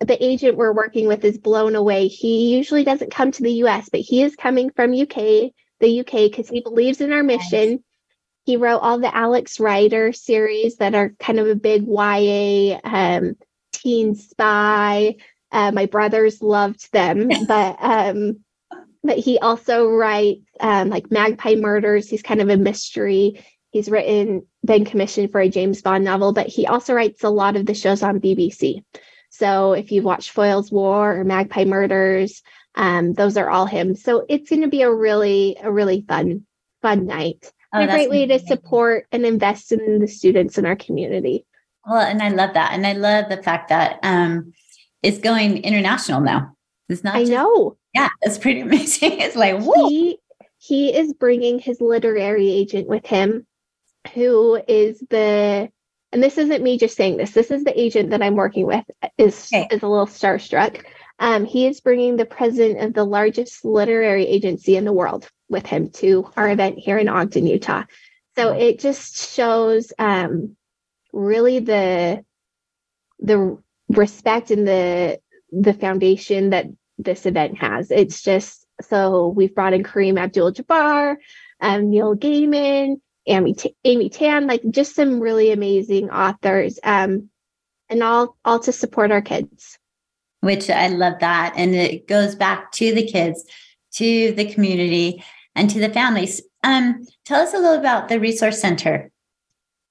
[0.00, 2.08] the agent we're working with is blown away.
[2.08, 6.30] He usually doesn't come to the US, but he is coming from UK, the UK,
[6.30, 7.82] because he believes in our mission.
[8.44, 13.36] He wrote all the Alex Rider series that are kind of a big YA um,
[13.72, 15.16] teen spy.
[15.50, 18.40] Uh, my brothers loved them, but um,
[19.04, 22.08] but he also writes um, like Magpie Murders.
[22.08, 23.44] He's kind of a mystery.
[23.70, 27.56] He's written, been commissioned for a James Bond novel, but he also writes a lot
[27.56, 28.84] of the shows on BBC.
[29.30, 32.42] So if you've watched Foyle's War or Magpie Murders,
[32.74, 33.96] um, those are all him.
[33.96, 36.46] So it's going to be a really, a really fun,
[36.82, 37.50] fun night.
[37.74, 41.46] Oh, a great way to support and invest in the students in our community.
[41.86, 42.72] Well, and I love that.
[42.72, 44.52] And I love the fact that um,
[45.02, 46.54] it's going international now.
[46.88, 47.16] It's not.
[47.16, 47.76] I just, know.
[47.94, 49.20] Yeah, it's pretty amazing.
[49.20, 49.88] It's like, whoa.
[49.88, 50.18] He,
[50.58, 53.46] he is bringing his literary agent with him,
[54.14, 55.70] who is the,
[56.12, 58.84] and this isn't me just saying this, this is the agent that I'm working with,
[59.16, 59.66] is, okay.
[59.70, 60.84] is a little starstruck.
[61.18, 65.66] Um, he is bringing the president of the largest literary agency in the world with
[65.66, 67.84] him to our event here in Ogden, Utah.
[68.36, 70.56] So it just shows um,
[71.12, 72.24] really the
[73.20, 75.20] the respect and the
[75.52, 76.66] the foundation that
[76.98, 77.90] this event has.
[77.90, 81.16] It's just so we've brought in Kareem Abdul-Jabbar,
[81.60, 87.28] um, Neil Gaiman, Amy, T- Amy Tan, like just some really amazing authors, um,
[87.88, 89.78] and all all to support our kids.
[90.40, 93.44] Which I love that, and it goes back to the kids,
[93.94, 95.22] to the community,
[95.54, 96.42] and to the families.
[96.62, 99.10] Um, tell us a little about the resource center.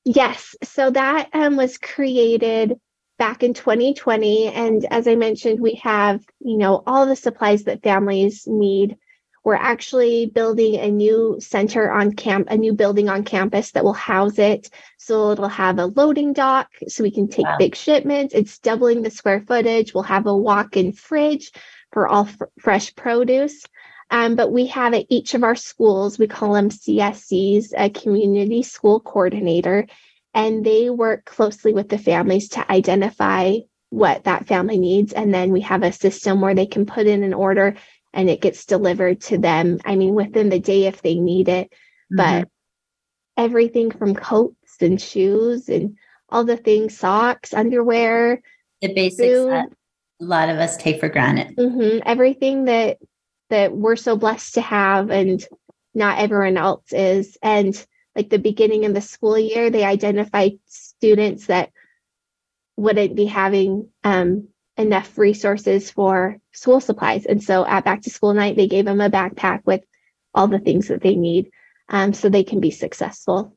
[0.03, 2.79] Yes, so that um, was created
[3.19, 7.83] back in 2020, and as I mentioned, we have you know all the supplies that
[7.83, 8.97] families need.
[9.43, 13.93] We're actually building a new center on camp, a new building on campus that will
[13.93, 14.69] house it.
[14.97, 17.57] So it'll have a loading dock so we can take wow.
[17.57, 18.35] big shipments.
[18.35, 19.95] It's doubling the square footage.
[19.95, 21.51] We'll have a walk in fridge
[21.91, 23.63] for all f- fresh produce.
[24.11, 28.61] Um, but we have at each of our schools, we call them CSCs, a community
[28.61, 29.87] school coordinator,
[30.33, 33.55] and they work closely with the families to identify
[33.89, 35.13] what that family needs.
[35.13, 37.75] And then we have a system where they can put in an order
[38.13, 39.79] and it gets delivered to them.
[39.85, 41.69] I mean, within the day if they need it,
[42.13, 42.17] mm-hmm.
[42.17, 42.49] but
[43.37, 45.97] everything from coats and shoes and
[46.27, 48.41] all the things, socks, underwear,
[48.81, 49.69] the basics food, that
[50.21, 51.55] a lot of us take for granted.
[51.55, 52.97] Mm-hmm, everything that
[53.51, 55.45] that we're so blessed to have and
[55.93, 57.37] not everyone else is.
[57.43, 57.85] And
[58.15, 61.71] like the beginning of the school year, they identified students that
[62.77, 64.47] wouldn't be having um,
[64.77, 67.25] enough resources for school supplies.
[67.25, 69.81] And so at back to school night, they gave them a backpack with
[70.33, 71.51] all the things that they need
[71.89, 73.55] um, so they can be successful.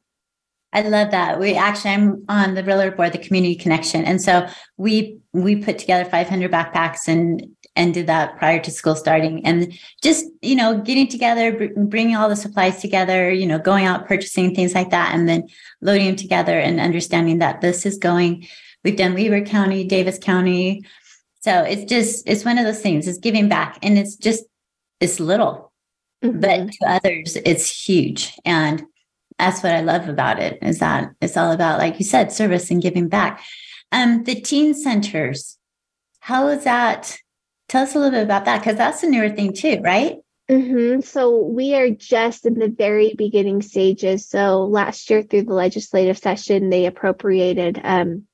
[0.73, 1.39] I love that.
[1.39, 4.05] We actually, I'm on the realtor board, the community connection.
[4.05, 8.95] And so we, we put together 500 backpacks and and did that prior to school
[8.95, 13.85] starting and just you know getting together bringing all the supplies together you know going
[13.85, 15.49] out purchasing things like that and then
[15.81, 18.47] loading them together and understanding that this is going
[18.85, 20.85] we've done weber county davis county.
[21.41, 24.45] So it's just it's one of those things it's giving back and it's just
[25.01, 25.73] it's little
[26.25, 26.41] mm-hmm.
[26.41, 28.33] but to others it's huge.
[28.45, 28.85] And
[29.39, 32.71] that's what i love about it is that it's all about like you said service
[32.71, 33.43] and giving back.
[33.91, 35.59] Um the teen centers
[36.21, 37.19] how is that
[37.75, 40.19] Tell us a little bit about that because that's a newer thing too, right?
[40.49, 41.01] Mm-hmm.
[41.01, 44.29] So we are just in the very beginning stages.
[44.29, 48.29] So last year through the legislative session, they appropriated um,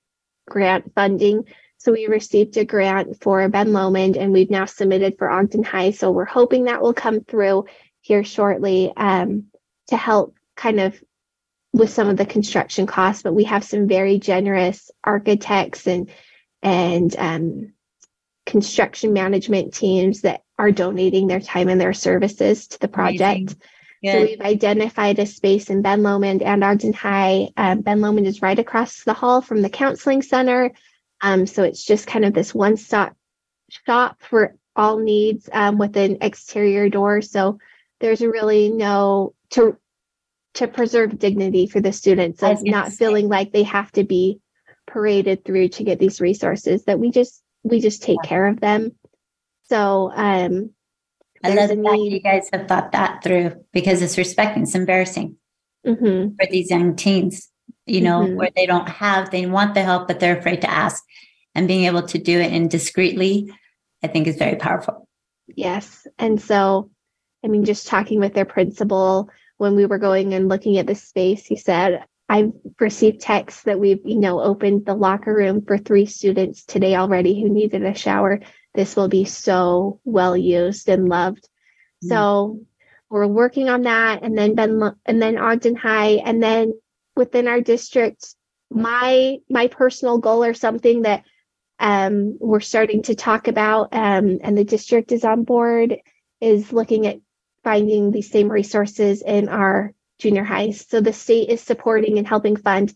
[0.46, 1.44] grant funding.
[1.78, 5.92] So we received a grant for Ben Lomond and we've now submitted for Ogden High.
[5.92, 7.64] So we're hoping that will come through
[8.02, 9.46] here shortly um,
[9.86, 11.02] to help kind of
[11.72, 13.22] with some of the construction costs.
[13.22, 16.10] But we have some very generous architects and
[16.62, 17.72] and um,
[18.50, 23.54] construction management teams that are donating their time and their services to the project.
[24.12, 27.48] So we've identified a space in Ben Lomond and Ogden High.
[27.56, 30.72] Um, ben Lomond is right across the hall from the counseling center.
[31.20, 33.14] Um, so it's just kind of this one stop
[33.68, 37.20] shop for all needs um, with an exterior door.
[37.22, 37.58] So
[38.00, 39.76] there's really no to
[40.54, 44.40] to preserve dignity for the students of not feeling like they have to be
[44.86, 48.92] paraded through to get these resources that we just we just take care of them.
[49.64, 50.70] So um
[51.42, 54.64] I love that you guys have thought that through because it's respecting.
[54.64, 55.36] It's embarrassing
[55.86, 56.34] mm-hmm.
[56.38, 57.50] for these young teens,
[57.86, 58.36] you know, mm-hmm.
[58.36, 61.02] where they don't have, they want the help, but they're afraid to ask.
[61.54, 63.52] and being able to do it and discreetly,
[64.02, 65.08] I think is very powerful.
[65.48, 66.06] Yes.
[66.18, 66.90] And so,
[67.44, 70.94] I mean, just talking with their principal when we were going and looking at the
[70.94, 75.76] space, he said, I've received texts that we've, you know, opened the locker room for
[75.76, 78.38] three students today already who needed a shower.
[78.72, 81.42] This will be so well used and loved.
[81.42, 82.08] Mm-hmm.
[82.08, 82.60] So
[83.10, 86.72] we're working on that and then Ben and then Ogden High and then
[87.16, 88.36] within our district
[88.70, 91.24] my my personal goal or something that
[91.80, 95.96] um, we're starting to talk about um, and the district is on board
[96.40, 97.18] is looking at
[97.64, 102.56] finding these same resources in our junior highs so the state is supporting and helping
[102.56, 102.92] fund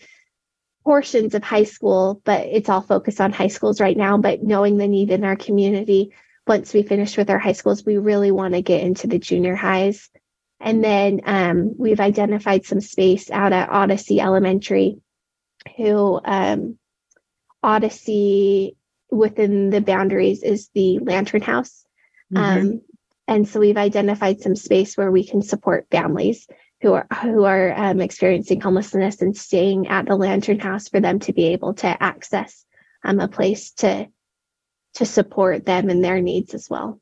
[0.85, 4.77] portions of high school but it's all focused on high schools right now but knowing
[4.77, 6.13] the need in our community
[6.47, 9.55] once we finish with our high schools, we really want to get into the junior
[9.55, 10.11] highs.
[10.61, 14.99] And then um, we've identified some space out at Odyssey Elementary,
[15.77, 16.79] who um,
[17.63, 18.77] Odyssey
[19.11, 21.85] within the boundaries is the Lantern House.
[22.33, 22.67] Mm-hmm.
[22.67, 22.81] Um,
[23.27, 26.47] and so we've identified some space where we can support families
[26.85, 31.19] who are who are um, experiencing homelessness and staying at the Lantern House for them
[31.21, 32.67] to be able to access
[33.03, 34.07] um, a place to
[34.97, 37.01] to support them and their needs as well.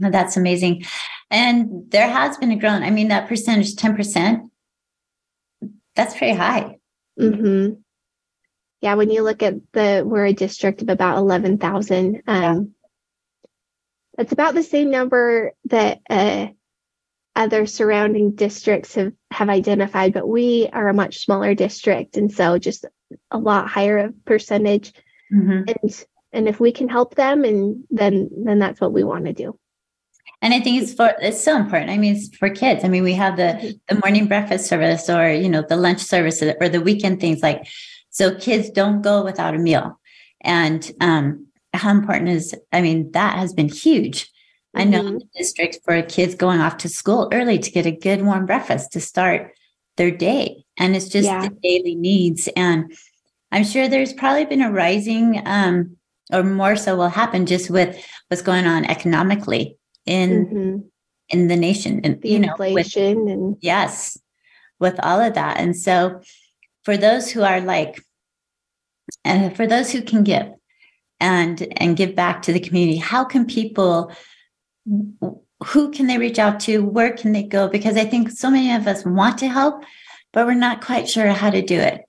[0.00, 0.84] that's amazing.
[1.30, 2.82] And there has been a growth.
[2.82, 4.50] I mean, that percentage, 10%,
[5.94, 6.78] that's pretty high.
[7.18, 7.74] Mm-hmm.
[8.82, 12.22] Yeah, when you look at the, we're a district of about 11,000.
[12.26, 12.60] Um, yeah.
[14.18, 16.48] That's about the same number that uh,
[17.36, 22.16] other surrounding districts have, have identified, but we are a much smaller district.
[22.16, 22.84] And so just
[23.30, 24.92] a lot higher percentage.
[25.32, 25.62] Mm-hmm.
[25.68, 29.32] And and if we can help them and then then that's what we want to
[29.32, 29.58] do
[30.42, 33.02] and i think it's for it's so important i mean it's for kids i mean
[33.02, 33.70] we have the mm-hmm.
[33.88, 37.66] the morning breakfast service or you know the lunch service or the weekend things like
[38.10, 39.98] so kids don't go without a meal
[40.42, 44.30] and um how important is i mean that has been huge.
[44.76, 45.18] I know mm-hmm.
[45.18, 48.92] the district for kids going off to school early to get a good warm breakfast
[48.92, 49.52] to start
[49.96, 51.42] their day and it's just yeah.
[51.42, 52.92] the daily needs and
[53.52, 55.96] i'm sure there's probably been a rising um
[56.32, 60.78] or more so will happen just with what's going on economically in mm-hmm.
[61.28, 64.18] in the nation and the you know inflation with, and yes
[64.78, 66.20] with all of that and so
[66.84, 68.02] for those who are like
[69.24, 70.48] and for those who can give
[71.20, 74.12] and and give back to the community how can people
[75.64, 78.72] who can they reach out to where can they go because i think so many
[78.74, 79.82] of us want to help
[80.32, 82.06] but we're not quite sure how to do it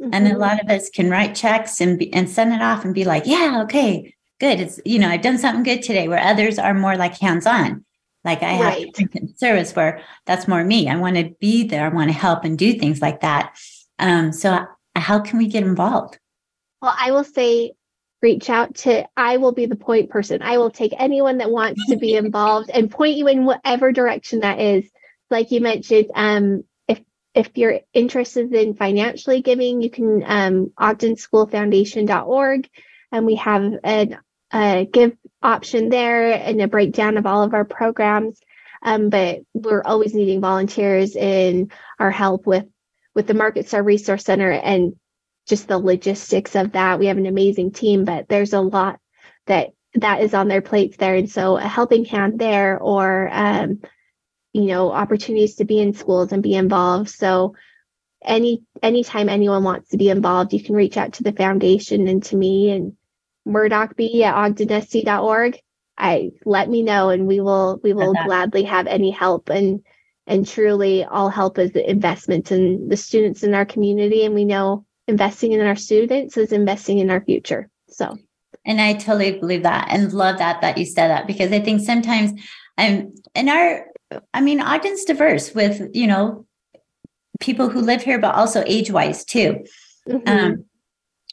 [0.00, 0.14] Mm-hmm.
[0.14, 0.40] And a mm-hmm.
[0.40, 3.24] lot of us can write checks and be, and send it off and be like,
[3.26, 4.60] yeah, okay, good.
[4.60, 6.08] It's you know, I've done something good today.
[6.08, 7.84] Where others are more like hands on.
[8.24, 8.96] Like I right.
[8.96, 10.88] have service where that's more me.
[10.88, 11.86] I want to be there.
[11.86, 13.56] I want to help and do things like that.
[13.98, 16.18] Um, so how can we get involved?
[16.80, 17.72] Well, I will say
[18.20, 20.42] reach out to I will be the point person.
[20.42, 24.40] I will take anyone that wants to be involved and point you in whatever direction
[24.40, 24.88] that is.
[25.30, 26.64] Like you mentioned, um,
[27.38, 32.68] if you're interested in financially giving, you can um, ogdenschoolfoundation.org,
[33.12, 34.18] and we have an,
[34.52, 38.40] a give option there and a breakdown of all of our programs.
[38.82, 42.66] Um, but we're always needing volunteers in our help with
[43.14, 44.94] with the Market Star Resource Center and
[45.48, 46.98] just the logistics of that.
[46.98, 49.00] We have an amazing team, but there's a lot
[49.46, 53.80] that that is on their plates there, and so a helping hand there or um,
[54.52, 57.10] you know opportunities to be in schools and be involved.
[57.10, 57.54] So
[58.22, 62.20] any anytime anyone wants to be involved you can reach out to the foundation and
[62.20, 62.94] to me and
[63.44, 65.56] murdoch b at ogdensc.org
[65.96, 69.50] i let me know and we will we will gladly have any help.
[69.50, 69.84] And
[70.26, 74.24] and truly all help is the investment in the students in our community.
[74.24, 78.16] And we know investing in our students is investing in our future so
[78.64, 81.80] and i totally believe that and love that that you said that because i think
[81.80, 82.32] sometimes
[82.76, 83.86] i'm in our
[84.32, 86.46] I mean, Ogden's diverse with, you know,
[87.40, 89.64] people who live here, but also age wise too.
[90.08, 90.28] Mm-hmm.
[90.28, 90.64] Um,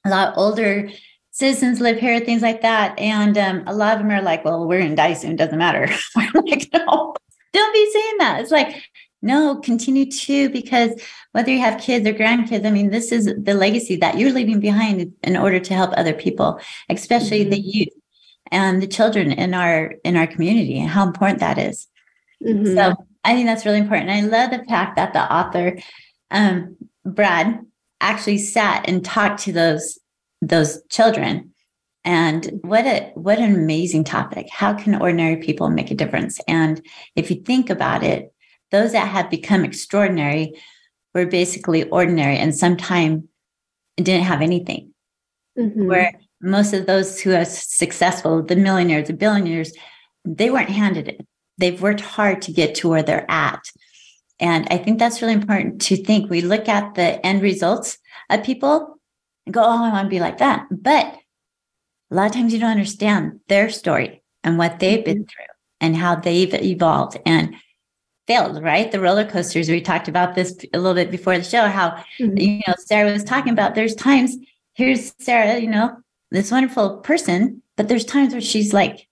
[0.06, 0.90] a lot older
[1.32, 2.98] citizens live here, things like that.
[3.00, 5.36] And um, a lot of them are like, well, we're in die soon.
[5.36, 5.90] doesn't matter.
[6.16, 7.16] we're like, no,
[7.54, 8.42] don't be saying that.
[8.42, 8.84] It's like,
[9.26, 10.92] no, continue to, because
[11.32, 14.60] whether you have kids or grandkids, I mean, this is the legacy that you're leaving
[14.60, 16.60] behind in order to help other people,
[16.90, 17.50] especially mm-hmm.
[17.50, 17.94] the youth
[18.52, 21.88] and the children in our in our community and how important that is.
[22.46, 22.76] Mm-hmm.
[22.76, 24.12] So I think that's really important.
[24.12, 25.80] I love the fact that the author,
[26.30, 27.60] um, Brad,
[28.02, 29.98] actually sat and talked to those
[30.42, 31.52] those children.
[32.04, 34.48] And what a what an amazing topic.
[34.52, 36.40] How can ordinary people make a difference?
[36.48, 38.32] And if you think about it,
[38.76, 40.54] those that have become extraordinary
[41.14, 43.24] were basically ordinary and sometimes
[43.96, 44.94] didn't have anything.
[45.58, 45.88] Mm-hmm.
[45.88, 46.12] Where
[46.42, 49.72] most of those who are successful, the millionaires, the billionaires,
[50.26, 51.26] they weren't handed it.
[51.58, 53.64] They've worked hard to get to where they're at.
[54.42, 56.30] And I think that's really important to think.
[56.30, 57.98] We look at the end results
[58.30, 59.00] of people
[59.46, 60.66] and go, oh, I want to be like that.
[60.70, 61.16] But
[62.12, 65.24] a lot of times you don't understand their story and what they've been mm-hmm.
[65.24, 67.56] through and how they've evolved and
[68.28, 68.92] failed, right?
[68.92, 69.70] The roller coasters.
[69.70, 72.38] We talked about this a little bit before the show, how, mm-hmm.
[72.38, 74.36] you know, Sara was talking about there's times,
[74.74, 75.96] here's Sara, you know,
[76.32, 79.08] this wonderful person, but there's times where she's like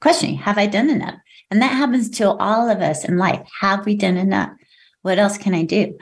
[0.00, 1.16] questioning, have I done enough?
[1.50, 3.46] And that happens to all of us in life.
[3.60, 4.50] Have we done enough?
[5.02, 5.98] What else can I do?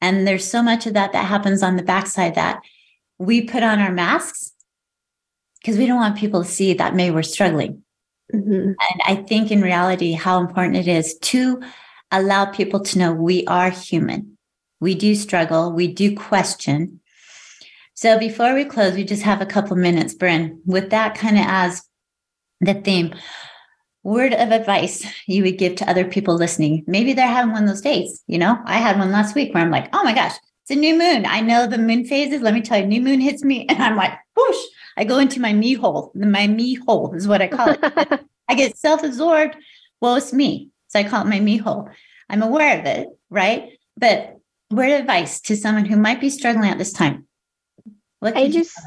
[0.00, 2.60] And there's so much of that that happens on the backside that
[3.18, 4.52] we put on our masks
[5.60, 7.82] because we don't want people to see that maybe we're struggling.
[8.34, 8.50] Mm-hmm.
[8.50, 11.62] And I think in reality, how important it is to
[12.10, 14.36] allow people to know we are human.
[14.80, 17.00] We do struggle, we do question.
[17.94, 21.44] So before we close, we just have a couple minutes, Bryn, with that kind of
[21.46, 21.82] as
[22.60, 23.12] the theme.
[24.04, 26.84] Word of advice you would give to other people listening.
[26.86, 28.22] Maybe they're having one of those days.
[28.28, 30.80] You know, I had one last week where I'm like, oh my gosh, it's a
[30.80, 31.26] new moon.
[31.26, 32.40] I know the moon phases.
[32.40, 34.64] Let me tell you, new moon hits me, and I'm like, whoosh,
[34.96, 36.12] I go into my me hole.
[36.14, 37.80] My me hole is what I call it.
[38.48, 39.56] I get self absorbed.
[40.00, 40.70] Well, it's me.
[40.88, 41.88] So I call it my me hole.
[42.28, 43.70] I'm aware of it, right?
[43.96, 44.36] But
[44.70, 47.26] word advice to someone who might be struggling at this time.
[48.36, 48.78] I just,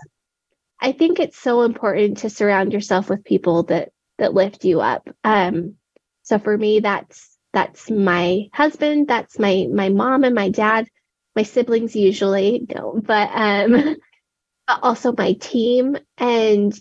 [0.80, 5.10] I think it's so important to surround yourself with people that that lift you up.
[5.24, 5.76] Um,
[6.24, 10.88] so for me, that's that's my husband, that's my my mom and my dad,
[11.36, 13.96] my siblings usually don't, but um,
[14.68, 15.98] but also my team.
[16.18, 16.78] And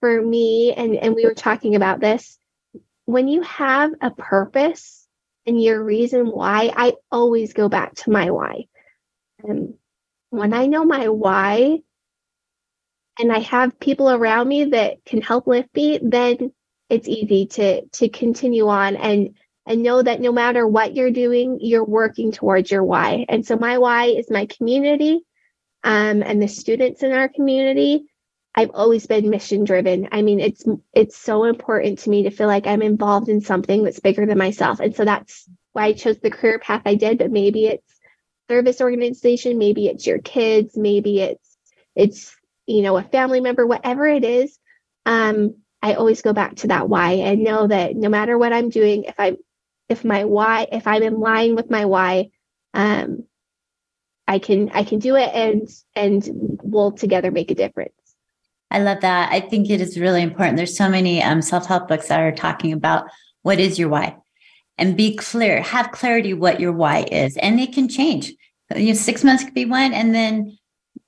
[0.00, 2.38] for me, and and we were talking about this,
[3.06, 5.06] when you have a purpose
[5.46, 8.66] and your reason why, I always go back to my why.
[9.42, 9.74] And
[10.30, 11.78] when I know my why,
[13.18, 16.52] and I have people around me that can help lift me, then
[16.90, 19.36] it's easy to to continue on and
[19.66, 23.26] and know that no matter what you're doing, you're working towards your why.
[23.28, 25.20] And so my why is my community
[25.82, 28.04] um, and the students in our community.
[28.56, 30.08] I've always been mission driven.
[30.12, 33.84] I mean, it's it's so important to me to feel like I'm involved in something
[33.84, 34.80] that's bigger than myself.
[34.80, 38.00] And so that's why I chose the career path I did, but maybe it's
[38.50, 41.58] service organization, maybe it's your kids, maybe it's
[41.94, 42.36] it's
[42.66, 44.58] you know a family member, whatever it is.
[45.06, 48.70] Um, I always go back to that why and know that no matter what I'm
[48.70, 49.36] doing, if I
[49.88, 52.30] if my why, if I'm in line with my why,
[52.74, 53.24] um,
[54.28, 58.05] I can I can do it and and we'll together make a difference.
[58.70, 59.32] I love that.
[59.32, 60.56] I think it is really important.
[60.56, 63.06] There's so many um, self-help books that are talking about
[63.42, 64.16] what is your why
[64.78, 67.36] and be clear, have clarity what your why is.
[67.38, 68.32] And it can change.
[68.74, 70.58] You know, six months could be one, and then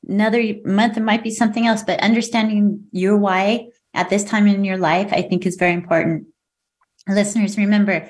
[0.06, 1.82] another month it might be something else.
[1.82, 6.28] But understanding your why at this time in your life, I think is very important.
[7.08, 8.08] Listeners, remember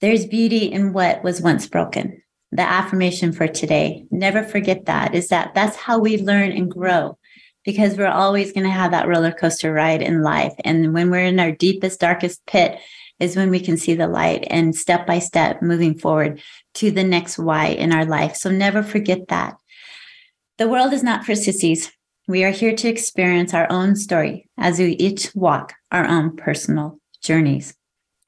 [0.00, 2.22] there's beauty in what was once broken.
[2.50, 7.18] The affirmation for today, never forget that, is that that's how we learn and grow
[7.68, 10.54] because we're always going to have that roller coaster ride in life.
[10.64, 12.80] And when we're in our deepest, darkest pit,
[13.20, 16.40] is when we can see the light and step by step moving forward
[16.72, 18.36] to the next why in our life.
[18.36, 19.58] So never forget that.
[20.56, 21.92] The world is not for sissies.
[22.26, 26.98] We are here to experience our own story as we each walk our own personal
[27.22, 27.74] journeys.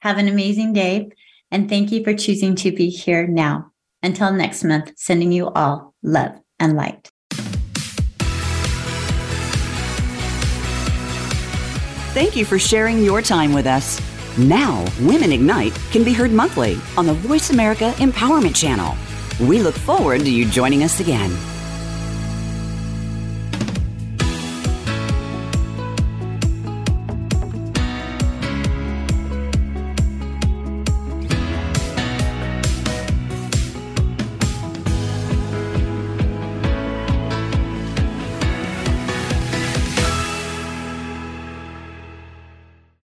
[0.01, 1.09] Have an amazing day,
[1.49, 3.71] and thank you for choosing to be here now.
[4.03, 7.10] Until next month, sending you all love and light.
[12.13, 13.97] Thank you for sharing your time with us.
[14.37, 18.97] Now, Women Ignite can be heard monthly on the Voice America Empowerment Channel.
[19.47, 21.31] We look forward to you joining us again.